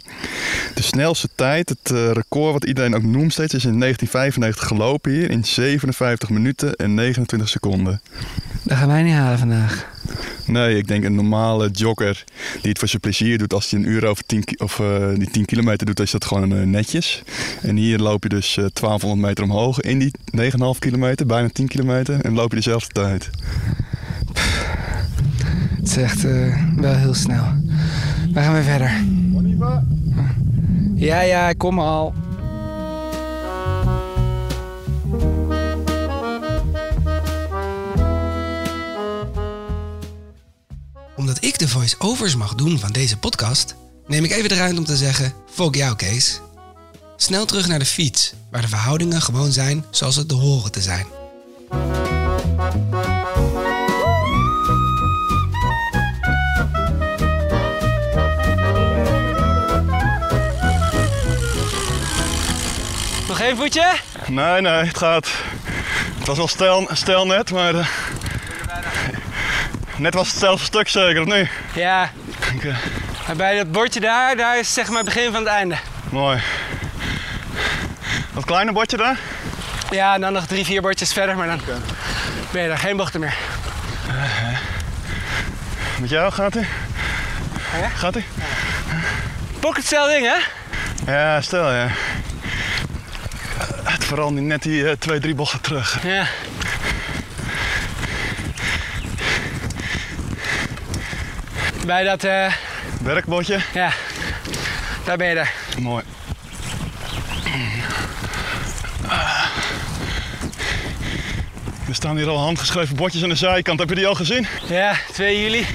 de 0.73 0.81
snelste 0.81 1.29
tijd, 1.35 1.69
het 1.69 1.89
record 2.13 2.53
wat 2.53 2.65
iedereen 2.65 2.95
ook 2.95 3.03
noemt 3.03 3.33
steeds, 3.33 3.53
is 3.53 3.65
in 3.65 3.79
1995 3.79 4.67
gelopen 4.67 5.11
hier 5.11 5.31
in 5.31 5.45
57 5.45 6.29
minuten 6.29 6.75
en 6.75 6.93
29 6.93 7.49
seconden. 7.49 8.01
Dat 8.63 8.77
gaan 8.77 8.87
wij 8.87 9.03
niet 9.03 9.13
halen 9.13 9.39
vandaag. 9.39 9.96
Nee, 10.45 10.77
ik 10.77 10.87
denk 10.87 11.03
een 11.03 11.15
normale 11.15 11.69
jogger 11.69 12.23
die 12.61 12.69
het 12.69 12.79
voor 12.79 12.87
zijn 12.87 13.01
plezier 13.01 13.37
doet 13.37 13.53
als 13.53 13.69
hij 13.69 13.79
een 13.79 13.85
uur 13.85 14.05
over 14.05 14.25
10, 14.25 14.43
of, 14.57 14.79
uh, 14.79 15.13
die 15.13 15.29
10 15.29 15.45
kilometer 15.45 15.85
doet, 15.85 15.99
is 15.99 16.11
dat 16.11 16.25
gewoon 16.25 16.53
uh, 16.53 16.63
netjes. 16.63 17.23
En 17.61 17.75
hier 17.75 17.99
loop 17.99 18.23
je 18.23 18.29
dus 18.29 18.57
uh, 18.57 18.65
1200 18.73 19.27
meter 19.27 19.43
omhoog 19.43 19.81
in 19.81 19.99
die 19.99 20.11
9,5 20.41 20.49
kilometer, 20.79 21.25
bijna 21.25 21.49
10 21.53 21.67
kilometer, 21.67 22.21
en 22.21 22.33
loop 22.33 22.49
je 22.49 22.55
dezelfde 22.55 22.93
tijd. 22.93 23.29
Het 25.77 25.87
is 25.87 25.97
echt 25.97 26.21
wel 26.75 26.95
heel 26.95 27.13
snel. 27.13 27.45
We 28.33 28.41
gaan 28.41 28.53
weer 28.53 28.63
verder. 28.63 28.91
Ja, 30.95 31.21
ja, 31.21 31.53
kom 31.53 31.79
al. 31.79 32.13
Omdat 41.17 41.43
ik 41.43 41.59
de 41.59 41.67
voice-overs 41.67 42.35
mag 42.35 42.55
doen 42.55 42.79
van 42.79 42.91
deze 42.91 43.17
podcast, 43.17 43.75
neem 44.07 44.23
ik 44.23 44.31
even 44.31 44.49
de 44.49 44.55
ruimte 44.55 44.79
om 44.79 44.85
te 44.85 44.97
zeggen: 44.97 45.33
fuck 45.51 45.75
jou, 45.75 45.95
Kees. 45.95 46.39
Snel 47.15 47.45
terug 47.45 47.67
naar 47.67 47.79
de 47.79 47.85
fiets, 47.85 48.33
waar 48.51 48.61
de 48.61 48.67
verhoudingen 48.67 49.21
gewoon 49.21 49.51
zijn 49.51 49.85
zoals 49.89 50.15
het 50.15 50.29
de 50.29 50.35
horen 50.35 50.71
te 50.71 50.81
zijn. 50.81 51.05
Nog 63.27 63.39
één 63.39 63.57
voetje? 63.57 63.97
Nee, 64.27 64.61
nee, 64.61 64.85
het 64.85 64.97
gaat. 64.97 65.29
Het 66.17 66.27
was 66.27 66.37
wel 66.37 66.47
stel, 66.47 66.89
stel 66.93 67.25
net, 67.25 67.51
maar. 67.51 67.75
Uh, 67.75 67.87
net 69.97 70.13
was 70.13 70.27
het 70.27 70.35
stelste 70.37 70.65
stuk 70.65 70.87
zeker, 70.87 71.21
of 71.21 71.27
nu? 71.27 71.49
Ja. 71.73 72.11
Okay. 72.55 72.75
Bij 73.35 73.57
dat 73.57 73.71
bordje 73.71 73.99
daar, 73.99 74.35
daar 74.35 74.59
is 74.59 74.73
zeg 74.73 74.87
maar 74.87 75.03
het 75.03 75.05
begin 75.05 75.31
van 75.31 75.39
het 75.39 75.49
einde. 75.49 75.75
Mooi. 76.09 76.41
Dat 78.33 78.45
kleine 78.45 78.71
bordje 78.71 78.97
daar? 78.97 79.19
Ja, 79.89 80.13
en 80.13 80.21
dan 80.21 80.33
nog 80.33 80.45
drie, 80.45 80.65
vier 80.65 80.81
bordjes 80.81 81.13
verder, 81.13 81.35
maar 81.35 81.47
dan 81.47 81.59
okay. 81.61 81.75
ben 82.51 82.61
je 82.61 82.67
daar 82.67 82.77
geen 82.77 82.97
bochten 82.97 83.19
meer. 83.19 83.35
Uh, 84.07 84.57
met 85.99 86.09
jou 86.09 86.31
gaat 86.31 86.53
hij? 86.53 86.67
Oh 87.73 87.79
ja? 87.79 87.89
Gaat 87.89 88.13
hij? 88.13 88.25
Ja. 88.33 88.43
Pocket 89.59 89.89
ding, 89.89 90.33
hè? 90.33 90.37
Ja, 91.11 91.41
stel 91.41 91.73
ja. 91.73 91.87
Het 93.83 94.03
vooral 94.03 94.31
net 94.33 94.61
die 94.61 94.81
uh, 94.81 94.91
twee, 94.91 95.19
drie 95.19 95.35
bochten 95.35 95.61
terug. 95.61 96.03
Ja. 96.03 96.25
Bij 101.87 102.03
dat... 102.03 102.23
Uh... 102.23 102.53
Werkbordje? 103.01 103.59
Ja. 103.73 103.91
Daar 105.05 105.17
ben 105.17 105.27
je. 105.27 105.45
Mooi. 105.79 106.03
Er 111.87 111.95
staan 111.95 112.17
hier 112.17 112.29
al 112.29 112.37
handgeschreven 112.37 112.95
bordjes 112.95 113.23
aan 113.23 113.29
de 113.29 113.35
zijkant. 113.35 113.79
Heb 113.79 113.89
je 113.89 113.95
die 113.95 114.07
al 114.07 114.15
gezien? 114.15 114.47
Ja, 114.69 114.95
2 115.11 115.41
juli. 115.41 115.65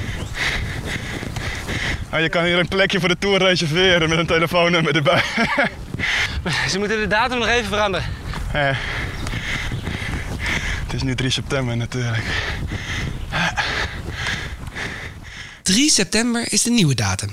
Ah, 2.11 2.20
je 2.20 2.29
kan 2.29 2.44
hier 2.44 2.59
een 2.59 2.68
plekje 2.68 3.01
voor 3.01 3.09
de 3.09 3.18
Tour 3.18 3.38
reserveren 3.38 4.09
met 4.09 4.18
een 4.18 4.27
telefoonnummer 4.27 4.96
erbij. 4.96 5.22
Ze 6.70 6.79
moeten 6.79 7.01
de 7.01 7.07
datum 7.07 7.38
nog 7.38 7.48
even 7.48 7.68
veranderen. 7.68 8.07
Eh. 8.53 8.77
Het 10.83 10.92
is 10.94 11.03
nu 11.03 11.14
3 11.14 11.31
september 11.31 11.77
natuurlijk. 11.77 12.25
3 15.62 15.90
september 15.90 16.53
is 16.53 16.62
de 16.62 16.70
nieuwe 16.70 16.94
datum. 16.94 17.31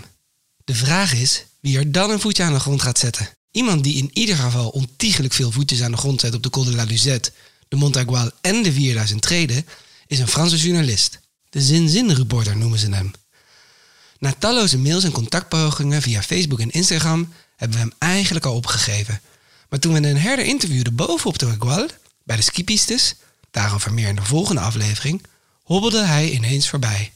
De 0.64 0.76
vraag 0.76 1.14
is 1.14 1.44
wie 1.60 1.78
er 1.78 1.92
dan 1.92 2.10
een 2.10 2.20
voetje 2.20 2.44
aan 2.44 2.54
de 2.54 2.60
grond 2.60 2.82
gaat 2.82 2.98
zetten. 2.98 3.30
Iemand 3.52 3.84
die 3.84 3.96
in 3.96 4.10
ieder 4.14 4.36
geval 4.36 4.70
ontiegelijk 4.70 5.34
veel 5.34 5.52
voetjes 5.52 5.82
aan 5.82 5.92
de 5.92 5.98
grond 5.98 6.22
zet 6.22 6.34
op 6.34 6.44
de 6.44 6.50
Col 6.50 6.64
de 6.64 6.76
la 6.76 6.84
Luzette, 6.84 7.32
de 7.68 7.76
Montagual 7.76 8.32
en 8.42 8.64
de 8.64 8.74
4000 8.74 9.22
treden, 9.22 9.66
is 10.08 10.20
een 10.20 10.28
Franse 10.28 10.58
journalist. 10.58 11.20
De 11.50 11.62
zin-zin-reporter 11.62 12.58
noemen 12.58 12.80
ze 12.80 12.90
hem. 12.90 13.12
Na 14.20 14.34
talloze 14.40 14.78
mails 14.78 15.04
en 15.04 15.12
contactpogingen 15.12 16.02
via 16.02 16.22
Facebook 16.22 16.60
en 16.60 16.72
Instagram 16.72 17.34
hebben 17.56 17.78
we 17.78 17.84
hem 17.84 17.94
eigenlijk 17.98 18.46
al 18.46 18.56
opgegeven. 18.56 19.22
Maar 19.70 19.80
toen 19.80 19.94
we 19.94 20.08
een 20.08 20.18
herder 20.18 20.46
interviewden 20.46 20.96
bovenop 20.96 21.40
de 21.40 21.56
Gual, 21.60 21.88
bij 22.24 22.36
de 22.36 22.42
skipistes, 22.42 23.16
daarover 23.52 23.94
meer 23.94 24.08
in 24.08 24.16
de 24.16 24.26
volgende 24.26 24.62
aflevering, 24.62 25.24
hobbelde 25.64 26.06
hij 26.06 26.32
ineens 26.32 26.70
voorbij. 26.70 27.12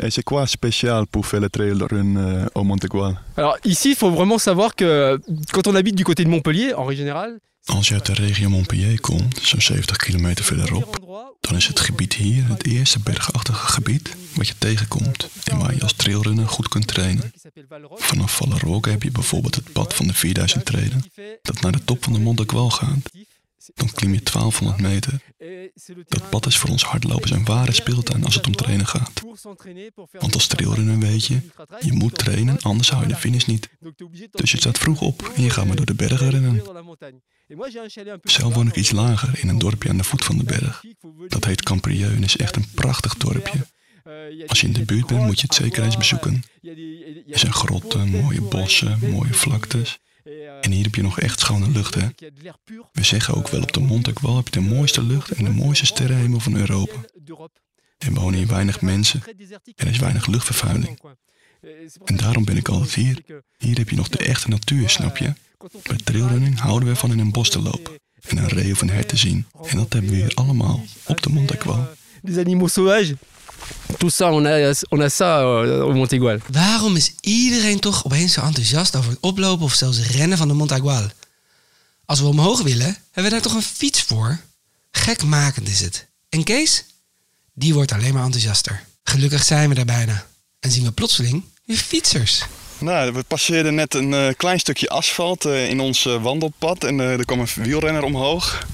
Et 0.00 0.10
c'est 0.10 0.24
quoi 0.24 0.46
spécial 0.46 1.06
pour 1.06 1.26
faire 1.26 1.40
le 1.40 1.48
trail 1.48 1.72
run 1.90 2.16
euh, 2.16 2.46
au 2.54 2.64
Montegual 2.64 3.18
Alors 3.36 3.56
ici, 3.64 3.90
il 3.90 3.96
faut 3.96 4.10
vraiment 4.10 4.38
savoir 4.38 4.74
que 4.74 5.20
quand 5.52 5.66
on 5.66 5.74
habite 5.74 5.94
du 5.94 6.04
côté 6.04 6.24
de 6.24 6.28
Montpellier, 6.28 6.74
en 6.74 6.84
règle 6.84 6.98
générale... 6.98 7.38
Als 7.64 7.88
je 7.88 7.94
uit 7.94 8.06
de 8.06 8.12
regio 8.12 8.48
Montpellier 8.48 9.00
komt, 9.00 9.38
zo'n 9.42 9.60
70 9.60 9.96
kilometer 9.96 10.44
verderop, 10.44 10.98
dan 11.40 11.56
is 11.56 11.66
het 11.66 11.80
gebied 11.80 12.12
hier 12.12 12.48
het 12.48 12.66
eerste 12.66 12.98
bergachtige 13.00 13.66
gebied 13.66 14.16
wat 14.34 14.48
je 14.48 14.54
tegenkomt 14.58 15.28
en 15.44 15.58
waar 15.58 15.74
je 15.74 15.82
als 15.82 15.92
trailrunner 15.92 16.48
goed 16.48 16.68
kunt 16.68 16.86
trainen. 16.86 17.32
Vanaf 17.94 18.36
Valleroque 18.36 18.90
heb 18.90 19.02
je 19.02 19.10
bijvoorbeeld 19.10 19.54
het 19.54 19.72
pad 19.72 19.94
van 19.94 20.06
de 20.06 20.14
4000 20.14 20.64
treden, 20.64 21.04
dat 21.42 21.60
naar 21.60 21.72
de 21.72 21.84
top 21.84 22.04
van 22.04 22.12
de 22.12 22.20
Montegual 22.20 22.70
gaat. 22.70 23.10
Dan 23.74 23.90
klim 23.92 24.14
je 24.14 24.22
1200 24.22 24.80
meter. 24.80 25.20
Dat 26.06 26.30
pad 26.30 26.46
is 26.46 26.58
voor 26.58 26.70
ons 26.70 26.84
hardlopers 26.84 27.30
een 27.30 27.44
ware 27.44 27.72
speeltuin 27.72 28.24
als 28.24 28.34
het 28.34 28.46
om 28.46 28.54
trainen 28.54 28.86
gaat. 28.86 29.22
Want 30.10 30.34
als 30.34 30.46
trailrunner 30.46 30.98
weet 30.98 31.26
je, 31.26 31.40
je 31.80 31.92
moet 31.92 32.18
trainen, 32.18 32.60
anders 32.60 32.90
hou 32.90 33.02
je 33.02 33.08
de 33.08 33.16
finish 33.16 33.44
niet. 33.44 33.68
Dus 34.30 34.50
je 34.50 34.56
staat 34.56 34.78
vroeg 34.78 35.00
op 35.00 35.32
en 35.34 35.42
je 35.42 35.50
gaat 35.50 35.66
maar 35.66 35.76
door 35.76 35.86
de 35.86 35.94
bergen 35.94 36.30
rennen. 36.30 36.62
Zelf 38.22 38.54
woon 38.54 38.66
ik 38.66 38.76
iets 38.76 38.90
lager 38.90 39.38
in 39.42 39.48
een 39.48 39.58
dorpje 39.58 39.88
aan 39.88 39.96
de 39.96 40.04
voet 40.04 40.24
van 40.24 40.38
de 40.38 40.44
berg. 40.44 40.84
Dat 41.28 41.44
heet 41.44 41.62
Camprieux 41.62 42.14
en 42.14 42.24
is 42.24 42.36
echt 42.36 42.56
een 42.56 42.70
prachtig 42.74 43.14
dorpje. 43.14 43.66
Als 44.46 44.60
je 44.60 44.66
in 44.66 44.72
de 44.72 44.84
buurt 44.84 45.06
bent 45.06 45.26
moet 45.26 45.40
je 45.40 45.46
het 45.46 45.54
zeker 45.54 45.84
eens 45.84 45.96
bezoeken. 45.96 46.42
Er 47.28 47.38
zijn 47.38 47.52
grotten, 47.52 48.08
mooie 48.08 48.40
bossen, 48.40 48.98
mooie 49.10 49.34
vlaktes. 49.34 49.98
En 50.62 50.70
hier 50.70 50.84
heb 50.84 50.94
je 50.94 51.02
nog 51.02 51.20
echt 51.20 51.40
schone 51.40 51.70
lucht, 51.70 51.94
hè? 51.94 52.08
We 52.92 53.02
zeggen 53.02 53.34
ook 53.34 53.48
wel 53.48 53.62
op 53.62 53.72
de 53.72 53.80
Montegual 53.80 54.36
heb 54.36 54.44
je 54.44 54.60
de 54.60 54.74
mooiste 54.74 55.02
lucht 55.02 55.30
en 55.30 55.44
de 55.44 55.50
mooiste 55.50 55.86
sterrenhemel 55.86 56.40
van 56.40 56.56
Europa. 56.56 56.96
Er 57.98 58.12
wonen 58.12 58.38
hier 58.38 58.46
weinig 58.46 58.80
mensen 58.80 59.22
en 59.76 59.86
er 59.86 59.86
is 59.86 59.98
weinig 59.98 60.26
luchtvervuiling. 60.26 61.00
En 62.04 62.16
daarom 62.16 62.44
ben 62.44 62.56
ik 62.56 62.68
altijd 62.68 62.94
hier. 62.94 63.42
Hier 63.58 63.76
heb 63.78 63.88
je 63.88 63.96
nog 63.96 64.08
de 64.08 64.18
echte 64.18 64.48
natuur, 64.48 64.88
snap 64.88 65.16
je? 65.16 65.32
Bij 65.82 65.96
trailrunning 65.96 66.58
houden 66.58 66.88
we 66.88 66.96
van 66.96 67.12
in 67.12 67.18
een 67.18 67.32
bos 67.32 67.50
te 67.50 67.62
lopen 67.62 67.98
en 68.28 68.36
een 68.36 68.48
ree 68.48 68.72
of 68.72 68.80
een 68.80 68.90
hert 68.90 69.08
te 69.08 69.16
zien. 69.16 69.46
En 69.62 69.76
dat 69.76 69.92
hebben 69.92 70.10
we 70.10 70.16
hier 70.16 70.34
allemaal 70.34 70.84
op 71.06 71.22
de 71.22 71.30
Montegual. 71.30 71.88
Des 72.22 72.36
animaux 72.36 72.72
sauvages. 72.72 73.12
Tout 73.98 74.10
ça, 74.10 74.32
on 74.32 74.44
a, 74.46 74.72
on 74.90 75.00
a 75.00 75.08
ça 75.08 75.40
euh, 75.40 75.84
au 75.84 75.92
Montegual. 75.92 76.40
Waarom 76.50 76.96
is 76.96 77.12
iedereen 77.20 77.80
toch 77.80 78.04
opeens 78.04 78.32
zo 78.32 78.40
enthousiast 78.40 78.96
over 78.96 79.10
het 79.10 79.20
oplopen 79.20 79.64
of 79.64 79.74
zelfs 79.74 79.98
rennen 79.98 80.38
van 80.38 80.48
de 80.48 80.54
Montagual? 80.54 81.10
Als 82.04 82.20
we 82.20 82.26
omhoog 82.26 82.62
willen, 82.62 82.96
hebben 83.10 83.24
we 83.24 83.30
daar 83.30 83.40
toch 83.40 83.54
een 83.54 83.62
fiets 83.62 84.02
voor? 84.02 84.40
Gekmakend 84.90 85.68
is 85.68 85.80
het. 85.80 86.06
En 86.28 86.44
Kees? 86.44 86.84
Die 87.54 87.74
wordt 87.74 87.92
alleen 87.92 88.14
maar 88.14 88.24
enthousiaster. 88.24 88.84
Gelukkig 89.04 89.44
zijn 89.44 89.68
we 89.68 89.74
daar 89.74 89.84
bijna. 89.84 90.26
En 90.60 90.70
zien 90.70 90.84
we 90.84 90.92
plotseling 90.92 91.44
weer 91.64 91.76
fietsers. 91.76 92.42
Nou, 92.82 93.12
we 93.12 93.22
passeerden 93.22 93.74
net 93.74 93.94
een 93.94 94.10
uh, 94.10 94.26
klein 94.36 94.58
stukje 94.58 94.88
asfalt 94.88 95.46
uh, 95.46 95.68
in 95.68 95.80
ons 95.80 96.06
uh, 96.06 96.22
wandelpad 96.22 96.84
en 96.84 96.98
er 96.98 97.24
kwam 97.24 97.40
een 97.40 97.48
wielrenner 97.54 98.02
omhoog. 98.02 98.66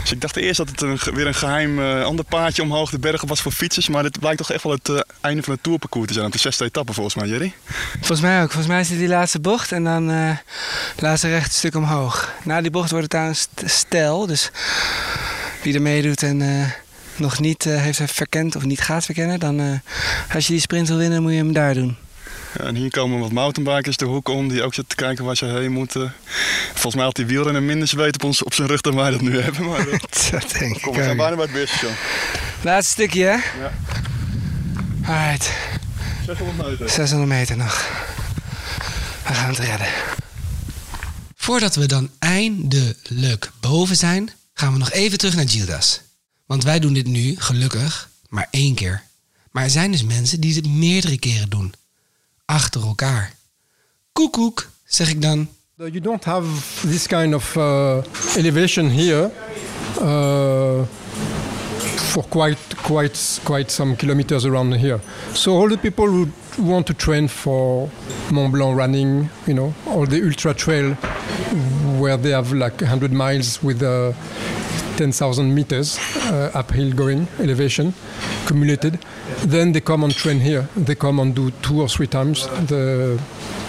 Dus 0.00 0.12
ik 0.12 0.20
dacht 0.20 0.36
eerst 0.36 0.56
dat 0.56 0.68
het 0.68 0.80
een, 0.80 0.98
weer 1.14 1.26
een 1.26 1.34
geheim 1.34 2.02
ander 2.02 2.24
paadje 2.24 2.62
omhoog 2.62 2.90
de 2.90 2.98
bergen 2.98 3.28
was 3.28 3.40
voor 3.40 3.52
fietsers, 3.52 3.88
maar 3.88 4.02
dit 4.02 4.18
blijkt 4.18 4.38
toch 4.38 4.52
echt 4.52 4.62
wel 4.62 4.72
het 4.72 5.04
einde 5.20 5.42
van 5.42 5.52
het 5.52 5.62
tourparcours 5.62 6.06
te 6.06 6.12
zijn. 6.12 6.26
Op 6.26 6.32
de 6.32 6.38
zesde 6.38 6.64
etappe 6.64 6.92
volgens 6.92 7.14
mij, 7.14 7.28
Jerry. 7.28 7.54
Volgens 7.92 8.20
mij 8.20 8.42
ook. 8.42 8.50
Volgens 8.50 8.66
mij 8.66 8.80
is 8.80 8.88
het 8.88 8.98
die 8.98 9.08
laatste 9.08 9.40
bocht 9.40 9.72
en 9.72 9.84
dan 9.84 10.08
het 10.08 11.00
laatste 11.00 11.28
rechte 11.28 11.56
stuk 11.56 11.74
omhoog. 11.74 12.32
Na 12.42 12.60
die 12.60 12.70
bocht 12.70 12.90
wordt 12.90 13.12
het 13.12 13.36
een 13.56 13.68
stijl, 13.70 14.26
dus 14.26 14.50
wie 15.62 15.74
er 15.74 15.82
meedoet 15.82 16.22
en 16.22 16.72
nog 17.16 17.38
niet 17.38 17.64
heeft 17.64 18.00
verkend 18.06 18.56
of 18.56 18.64
niet 18.64 18.80
gaat 18.80 19.04
verkennen, 19.04 19.40
dan 19.40 19.80
als 20.32 20.46
je 20.46 20.52
die 20.52 20.62
sprint 20.62 20.88
wil 20.88 20.96
winnen 20.96 21.22
moet 21.22 21.32
je 21.32 21.36
hem 21.36 21.52
daar 21.52 21.74
doen. 21.74 21.96
En 22.60 22.74
hier 22.74 22.90
komen 22.90 23.18
wat 23.18 23.32
mountainbikers 23.32 23.96
de 23.96 24.04
hoek 24.04 24.28
om 24.28 24.48
die 24.48 24.62
ook 24.62 24.74
zitten 24.74 24.96
te 24.96 25.02
kijken 25.04 25.24
waar 25.24 25.36
ze 25.36 25.44
heen 25.44 25.72
moeten. 25.72 26.12
Volgens 26.72 26.94
mij 26.94 27.04
had 27.04 27.16
die 27.16 27.26
wielrenner 27.26 27.62
minder 27.62 27.88
zweet 27.88 28.14
op, 28.14 28.24
ons, 28.24 28.42
op 28.42 28.54
zijn 28.54 28.68
rug 28.68 28.80
dan 28.80 28.94
wij 28.94 29.10
dat 29.10 29.20
nu 29.20 29.40
hebben. 29.40 29.64
Maar 29.68 29.88
eh, 29.88 30.00
Dat 30.30 30.50
denk 30.58 30.76
ik 30.76 30.82
kom, 30.82 30.94
we 30.94 30.98
zijn 31.02 31.10
ook. 31.10 31.16
bijna 31.16 31.36
bij 31.36 31.44
het 31.44 31.54
weerstation. 31.54 31.92
Laatste 32.62 32.92
stukje, 32.92 33.24
hè? 33.24 33.36
Ja. 33.62 33.72
Alright, 35.06 35.50
600 36.26 36.68
meter. 36.68 36.90
600 36.90 37.30
meter 37.30 37.56
nog. 37.56 37.88
We 39.26 39.34
gaan 39.34 39.48
het 39.48 39.58
redden. 39.58 39.86
Voordat 41.36 41.74
we 41.74 41.86
dan 41.86 42.10
eindelijk 42.18 43.50
boven 43.60 43.96
zijn, 43.96 44.30
gaan 44.54 44.72
we 44.72 44.78
nog 44.78 44.90
even 44.90 45.18
terug 45.18 45.34
naar 45.34 45.48
Gildas. 45.48 46.00
Want 46.46 46.64
wij 46.64 46.78
doen 46.78 46.92
dit 46.92 47.06
nu, 47.06 47.34
gelukkig, 47.38 48.08
maar 48.28 48.48
één 48.50 48.74
keer. 48.74 49.02
Maar 49.50 49.64
er 49.64 49.70
zijn 49.70 49.90
dus 49.90 50.02
mensen 50.04 50.40
die 50.40 50.54
dit 50.54 50.66
meerdere 50.68 51.18
keren 51.18 51.48
doen. 51.50 51.74
Achter 52.44 52.82
elkaar. 52.82 53.32
Koekoek, 54.12 54.68
zeg 54.84 55.10
ik 55.10 55.22
dan. 55.22 55.48
You 55.76 56.00
don't 56.00 56.24
have 56.24 56.46
this 56.80 57.06
kind 57.06 57.34
of 57.34 57.56
uh, 57.56 57.96
elevation 58.36 58.90
here 58.90 59.30
uh, 60.00 60.82
for 62.12 62.24
quite 62.28 62.58
quite 62.82 63.40
quite 63.44 63.72
some 63.72 63.96
kilometers 63.96 64.44
around 64.44 64.74
here. 64.74 65.00
So 65.32 65.56
all 65.56 65.68
the 65.68 65.78
people 65.78 66.06
who 66.06 66.26
want 66.58 66.86
to 66.86 66.94
train 66.94 67.28
for 67.28 67.88
Mont 68.30 68.52
Blanc 68.52 68.76
running, 68.76 69.28
you 69.46 69.54
know, 69.54 69.74
all 69.86 70.06
the 70.06 70.22
ultra 70.22 70.54
trail 70.54 70.94
where 71.98 72.16
they 72.16 72.30
have 72.30 72.52
like 72.52 72.80
100 72.80 73.12
miles 73.12 73.62
with 73.62 73.82
uh, 73.82 74.12
10,000 74.96 75.52
meters 75.54 75.98
uh, 76.26 76.50
uphill 76.54 76.92
going 76.92 77.26
elevation 77.40 77.92
cumulated, 78.46 78.98
then 79.46 79.72
they 79.72 79.80
come 79.80 80.04
on 80.04 80.10
train 80.10 80.40
here. 80.40 80.68
They 80.76 80.94
come 80.94 81.20
and 81.20 81.34
do 81.34 81.50
two 81.62 81.80
or 81.82 81.88
three 81.88 82.06
times. 82.06 82.46
The, 82.66 83.20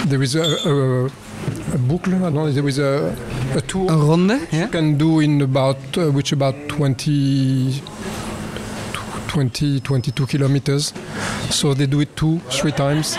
there 0.08 0.22
is 0.22 0.36
a, 0.36 0.44
a, 0.44 1.06
a 1.06 1.78
book, 1.78 2.08
I 2.08 2.12
don't 2.12 2.34
know, 2.34 2.52
there 2.52 2.68
is 2.68 2.80
a, 2.80 3.16
a 3.56 3.62
tour 3.62 3.90
Een 3.90 4.00
ronde, 4.00 4.40
ja? 4.52 4.58
you 4.60 4.68
can 4.70 4.98
do 4.98 5.20
in 5.20 5.42
about 5.42 5.78
uh, 5.98 6.12
which 6.12 6.32
about 6.32 6.56
20 6.68 7.82
20 9.28 9.82
22 9.82 10.26
kilometers 10.28 10.94
so 11.50 11.74
they 11.74 11.86
do 11.86 12.00
it 12.00 12.16
two 12.16 12.40
three 12.50 12.72
times 12.72 13.18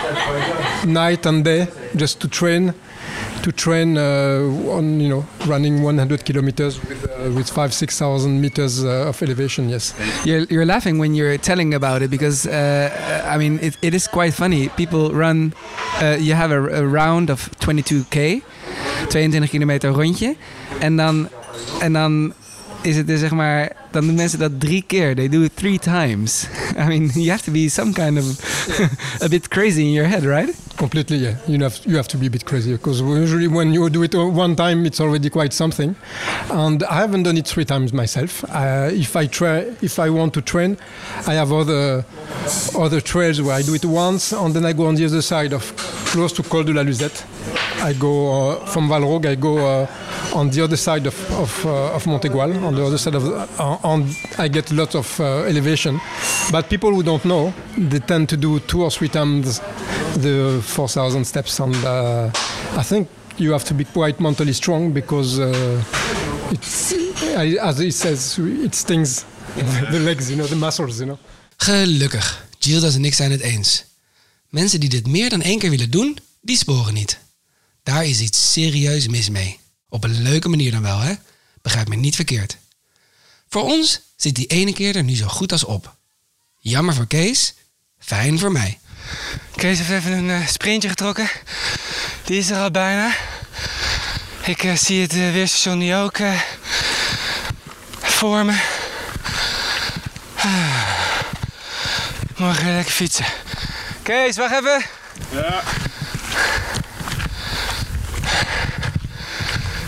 night 0.83 1.25
and 1.27 1.43
day 1.43 1.67
just 1.95 2.19
to 2.19 2.27
train 2.27 2.73
to 3.43 3.51
train 3.51 3.97
uh, 3.97 4.73
on 4.75 4.99
you 4.99 5.09
know 5.09 5.25
running 5.45 5.83
100 5.83 6.25
kilometers 6.25 6.79
with 7.35 7.49
uh, 7.49 7.53
5 7.53 7.73
6000 7.73 8.41
meters 8.41 8.83
uh, 8.83 9.07
of 9.07 9.21
elevation 9.21 9.69
yes 9.69 9.93
You're, 10.25 10.45
you're 10.49 10.65
laughing 10.65 10.99
when 10.99 11.15
you're 11.15 11.37
telling 11.37 11.73
about 11.73 12.01
it 12.01 12.09
because, 12.09 12.45
uh, 12.45 12.89
I 13.33 13.37
mean, 13.37 13.59
it, 13.61 13.77
it 13.81 13.93
is 13.93 14.07
quite 14.07 14.33
funny. 14.33 14.69
People 14.69 15.11
run, 15.11 15.53
uh, 16.01 16.17
you 16.19 16.33
have 16.33 16.51
a, 16.51 16.61
a 16.81 16.85
round 16.85 17.29
of 17.29 17.49
22k, 17.59 18.41
22 19.09 19.49
kilometer 19.49 19.89
rondje. 19.89 20.35
En 20.79 20.95
dan, 20.97 21.29
en 21.79 21.93
dan 21.93 22.33
is 22.81 22.95
het 22.95 23.07
dus 23.07 23.19
zeg 23.19 23.31
maar, 23.31 23.71
dan 23.91 24.05
doen 24.05 24.15
mensen 24.15 24.39
dat 24.39 24.59
drie 24.59 24.83
keer. 24.87 25.15
They 25.15 25.29
do 25.29 25.41
it 25.41 25.55
three 25.55 25.79
times. 25.79 26.47
I 26.83 26.87
mean, 26.87 27.11
you 27.13 27.29
have 27.29 27.43
to 27.43 27.51
be 27.51 27.69
some 27.69 27.93
kind 27.93 28.17
of 28.17 28.25
a 29.25 29.27
bit 29.27 29.47
crazy 29.47 29.81
in 29.81 29.91
your 29.91 30.09
head, 30.09 30.23
right? 30.23 30.53
Completely 30.77 31.17
yeah. 31.17 31.35
You 31.47 31.61
have 31.63 31.79
you 31.85 31.97
have 31.97 32.07
to 32.09 32.17
be 32.17 32.27
a 32.27 32.29
bit 32.29 32.45
crazy 32.45 32.71
because 32.73 33.01
usually 33.01 33.47
when 33.47 33.73
you 33.73 33.89
do 33.89 34.03
it 34.03 34.13
one 34.15 34.55
time 34.55 34.85
it's 34.85 35.01
already 35.01 35.29
quite 35.29 35.51
something. 35.53 35.95
And 36.51 36.83
i 36.83 36.95
haven't 36.95 37.23
done 37.23 37.37
it 37.37 37.47
three 37.47 37.65
times 37.65 37.91
myself. 37.91 38.43
Uh, 38.45 38.89
if 38.93 39.15
i 39.15 39.25
try 39.25 39.57
if 39.81 39.99
i 39.99 40.09
want 40.09 40.33
to 40.35 40.41
train 40.41 40.77
i 41.25 41.33
have 41.33 41.51
other 41.51 42.05
other 42.77 43.01
trails 43.01 43.41
where 43.41 43.55
i 43.55 43.61
do 43.61 43.73
it 43.73 43.85
once 43.85 44.31
and 44.31 44.53
then 44.53 44.65
i 44.65 44.73
go 44.73 44.85
on 44.85 44.95
the 44.95 45.05
other 45.05 45.21
side 45.21 45.53
of 45.53 45.63
close 46.11 46.31
to 46.33 46.43
col 46.43 46.63
de 46.63 46.73
la 46.73 46.81
luzette. 46.83 47.25
I 47.81 47.93
go 47.93 48.13
uh, 48.51 48.65
from 48.67 48.87
valrogue 48.89 49.25
i 49.25 49.35
go 49.35 49.57
uh, 49.57 49.87
on 50.33 50.49
the 50.49 50.63
other 50.63 50.77
side 50.77 51.07
of 51.07 51.15
of, 51.31 51.65
uh, 51.65 51.95
of 51.95 52.05
Montegual, 52.05 52.63
on 52.63 52.75
the 52.75 52.85
other 52.85 52.97
side 52.97 53.15
of, 53.15 53.23
the, 53.23 53.35
uh, 53.59 53.77
on 53.83 54.09
I 54.37 54.47
get 54.47 54.71
lots 54.71 54.95
of 54.95 55.19
uh, 55.19 55.43
elevation. 55.43 55.99
But 56.51 56.69
people 56.69 56.91
who 56.93 57.03
don't 57.03 57.25
know, 57.25 57.53
they 57.77 57.99
tend 57.99 58.29
to 58.29 58.37
do 58.37 58.59
two 58.59 58.83
or 58.83 58.91
three 58.91 59.09
times 59.09 59.61
the 60.21 60.59
4,000 60.61 61.25
steps, 61.25 61.59
and 61.59 61.75
uh, 61.75 62.29
I 62.77 62.83
think 62.83 63.07
you 63.35 63.51
have 63.51 63.65
to 63.65 63.73
be 63.73 63.85
quite 63.93 64.19
mentally 64.19 64.53
strong 64.53 64.93
because 64.93 65.39
uh, 65.39 65.51
it's, 66.51 66.93
as 67.35 67.77
he 67.77 67.91
says, 67.91 68.37
it 68.39 68.75
stings 68.75 69.25
the 69.91 69.99
legs, 69.99 70.29
you 70.29 70.35
know, 70.35 70.47
the 70.47 70.55
muscles, 70.55 70.97
you 70.99 71.05
know. 71.05 71.17
Gelukkig, 71.57 72.45
Gildas 72.59 72.95
en 72.95 73.05
ik 73.05 73.13
zijn 73.13 73.31
het 73.31 73.41
eens. 73.41 73.85
Mensen 74.49 74.79
die 74.79 74.89
dit 74.89 75.07
meer 75.07 75.29
dan 75.29 75.41
één 75.41 75.59
keer 75.59 75.69
willen 75.69 75.91
doen, 75.91 76.17
die 76.41 76.57
sporen 76.57 76.93
niet. 76.93 77.19
Daar 77.83 78.05
is 78.05 78.19
iets 78.19 78.51
serieus 78.51 79.07
mis 79.07 79.29
mee. 79.29 79.59
Op 79.89 80.03
een 80.03 80.21
leuke 80.21 80.49
manier 80.49 80.71
dan 80.71 80.81
wel, 80.81 80.99
hè? 80.99 81.13
Begrijp 81.61 81.87
me 81.87 81.95
niet 81.95 82.15
verkeerd. 82.15 82.57
Voor 83.49 83.63
ons 83.63 84.01
zit 84.15 84.35
die 84.35 84.47
ene 84.47 84.73
keer 84.73 84.95
er 84.95 85.03
nu 85.03 85.15
zo 85.15 85.27
goed 85.27 85.51
als 85.51 85.63
op. 85.63 85.95
Jammer 86.59 86.93
voor 86.93 87.07
Kees, 87.07 87.53
fijn 87.99 88.39
voor 88.39 88.51
mij. 88.51 88.79
Kees 89.55 89.77
heeft 89.77 89.89
even 89.89 90.11
een 90.11 90.29
eh, 90.29 90.47
sprintje 90.47 90.89
getrokken. 90.89 91.29
Die 92.23 92.37
is 92.37 92.49
er 92.49 92.57
al 92.57 92.71
bijna. 92.71 93.11
Ik 94.47 94.63
eh, 94.63 94.75
zie 94.75 95.01
het 95.01 95.13
eh, 95.13 95.31
weerstation 95.31 95.77
nu 95.77 95.95
ook 95.95 96.17
eh, 96.17 96.41
voor 97.99 98.45
me. 98.45 98.59
Ah. 100.35 100.81
Morgen 102.37 102.75
lekker 102.75 102.93
fietsen. 102.93 103.25
Kees, 104.03 104.37
wacht 104.37 104.53
even. 104.55 104.85
Ja. 105.29 105.63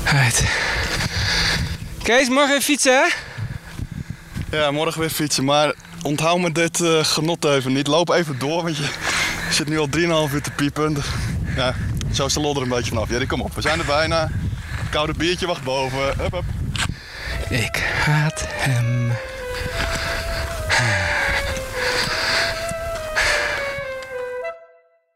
Right. 0.04 0.44
Kees, 2.04 2.30
morgen 2.30 2.50
even 2.50 2.62
fietsen, 2.64 2.94
hè? 2.94 3.08
ja, 4.58 4.72
morgen 4.72 5.00
weer 5.00 5.10
fietsen. 5.10 5.46
Maar 5.46 5.74
onthoud 6.02 6.40
me 6.40 6.52
dit 6.52 6.82
eh, 6.82 7.04
genot 7.04 7.46
even 7.46 7.74
niet. 7.74 7.88
Loop 7.88 8.10
even 8.10 8.40
door, 8.40 8.64
want 8.64 8.78
je 8.78 8.90
zit 9.52 9.68
nu 9.68 9.80
al 9.80 9.88
3,5 10.28 10.34
uur 10.34 10.42
te 10.42 10.52
piepen. 10.52 10.98
Ja, 11.56 11.76
zo 12.14 12.26
is 12.26 12.34
de 12.34 12.40
lodder 12.40 12.64
een 12.64 12.70
beetje 12.70 12.90
vanaf. 12.90 13.10
Ja, 13.10 13.26
kom 13.26 13.42
op. 13.42 13.56
We 13.56 13.62
zijn 13.62 13.80
er 13.80 13.86
bijna. 13.86 14.30
Koude 14.90 15.14
biertje 15.14 15.48
wacht 15.48 15.64
boven. 15.64 16.00
Hup, 16.18 16.32
hup. 16.32 16.44
Ik 17.50 17.84
haat 18.06 18.46
hem. 18.48 19.12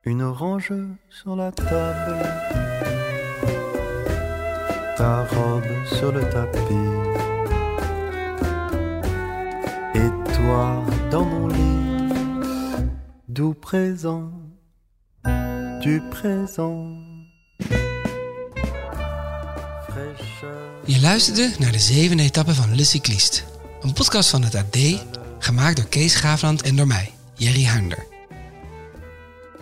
Une 0.05 0.21
orange 0.21 0.97
sur 1.07 1.33
la 1.33 1.49
table, 1.51 2.19
ta 4.97 5.25
robe 5.31 5.85
sur 5.85 6.11
le 6.11 6.27
tapis, 6.27 7.12
doux 13.27 13.55
présent. 13.59 14.31
Je 20.85 20.99
luisterde 21.01 21.51
naar 21.59 21.71
de 21.71 21.79
zevende 21.79 22.23
etappe 22.23 22.53
van 22.53 22.75
Le 22.75 22.83
Cycliste. 22.83 23.41
Een 23.81 23.93
podcast 23.93 24.29
van 24.29 24.43
het 24.43 24.55
AD, 24.55 24.77
gemaakt 25.39 25.75
door 25.75 25.85
Kees 25.85 26.15
Graafland 26.15 26.61
en 26.61 26.75
door 26.75 26.87
mij, 26.87 27.11
Jerry 27.35 27.65
Huinder. 27.65 28.05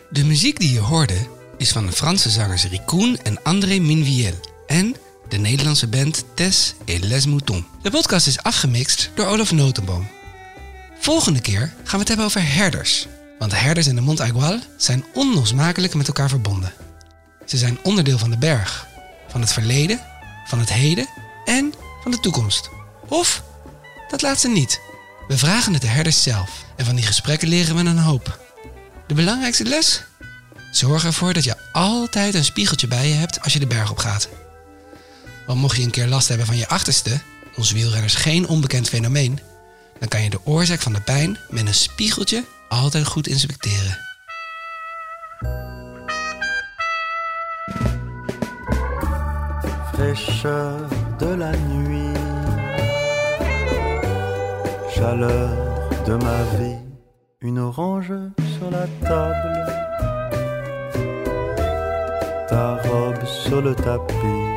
De 0.10 0.24
muziek 0.24 0.60
die 0.60 0.74
je 0.74 0.80
hoorde 0.80 1.18
is 1.58 1.72
van 1.72 1.86
de 1.86 1.92
Franse 1.92 2.30
zangers 2.30 2.68
Ricoen 2.68 3.18
en 3.24 3.44
André 3.44 3.80
Minviel 3.80 4.34
en 4.68 4.96
de 5.30 5.38
Nederlandse 5.38 5.88
band 5.88 6.26
Tess 6.34 6.76
et 6.86 7.04
Les 7.04 7.26
Moutons. 7.26 7.64
De 7.82 7.90
podcast 7.90 8.28
is 8.28 8.44
afgemixt 8.44 9.12
door 9.16 9.26
Olaf 9.26 9.52
Notenboom. 9.52 10.08
Volgende 11.02 11.42
keer 11.42 11.60
gaan 11.60 11.92
we 11.92 11.98
het 11.98 12.08
hebben 12.08 12.26
over 12.26 12.54
herders. 12.54 13.08
Want 13.40 13.52
de 13.52 13.58
herders 13.58 13.88
en 13.88 13.96
de 13.96 14.02
Mont 14.02 14.20
Aigual 14.20 14.60
zijn 14.78 15.06
onlosmakelijk 15.14 15.94
met 15.94 16.08
elkaar 16.08 16.30
verbonden. 16.30 16.74
Ze 17.46 17.58
zijn 17.58 17.80
onderdeel 17.84 18.18
van 18.18 18.30
de 18.30 18.38
berg, 18.38 18.88
van 19.28 19.42
het 19.42 19.54
verleden, 19.54 20.00
van 20.46 20.60
het 20.60 20.74
heden 20.74 21.08
en 21.46 21.74
van 22.02 22.12
de 22.12 22.20
toekomst. 22.20 22.70
Of 23.08 23.44
dat 24.10 24.22
laatste 24.22 24.48
niet. 24.48 24.82
We 25.28 25.38
vragen 25.38 25.74
het 25.74 25.82
de 25.82 25.88
herders 25.88 26.24
zelf 26.24 26.66
en 26.76 26.86
van 26.86 26.96
die 26.96 27.06
gesprekken 27.06 27.48
leren 27.48 27.76
we 27.76 27.82
een 27.82 27.98
hoop. 27.98 28.40
De 29.08 29.14
belangrijkste 29.14 29.64
les? 29.64 30.04
Zorg 30.72 31.06
ervoor 31.06 31.34
dat 31.34 31.44
je 31.44 31.56
altijd 31.72 32.34
een 32.34 32.46
spiegeltje 32.46 32.88
bij 32.88 33.08
je 33.08 33.14
hebt 33.14 33.42
als 33.42 33.54
je 33.54 33.60
de 33.60 33.68
berg 33.68 33.92
op 33.92 33.98
gaat. 33.98 34.30
Want 35.46 35.60
mocht 35.60 35.78
je 35.78 35.84
een 35.84 35.92
keer 35.92 36.08
last 36.08 36.28
hebben 36.28 36.46
van 36.46 36.58
je 36.58 36.68
achterste, 36.68 37.20
ons 37.56 37.72
wielrenners 37.72 38.16
geen 38.16 38.48
onbekend 38.48 38.90
fenomeen, 38.90 39.40
dan 40.02 40.10
kan 40.10 40.24
je 40.24 40.30
de 40.30 40.46
oorzaak 40.46 40.80
van 40.80 40.94
de 40.94 41.02
pijn 41.02 41.38
met 41.50 41.68
een 41.68 41.74
spiegeltje 41.74 42.44
altijd 42.68 43.08
goed 43.08 43.28
inspecteren. 43.28 44.10
fraîcheur 50.02 50.88
de 51.20 51.38
la 51.38 51.52
nuit, 51.70 52.18
chaleur 54.90 55.50
de 56.06 56.16
ma 56.26 56.40
vie, 56.58 56.80
une 57.40 57.60
orange 57.60 58.14
sur 58.58 58.70
la 58.72 58.88
table, 59.08 59.54
ta 62.50 62.82
robe 62.88 63.26
sur 63.26 63.62
le 63.62 63.76
tapis. 63.76 64.48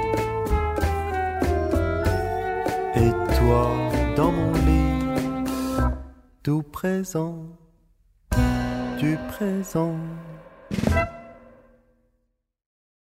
Et 2.97 3.13
toi 3.37 3.67
dans 4.17 4.33
mon 4.33 4.54
tout 6.45 6.63
présent, 6.63 7.43
du 8.99 9.17
présent. 9.29 9.97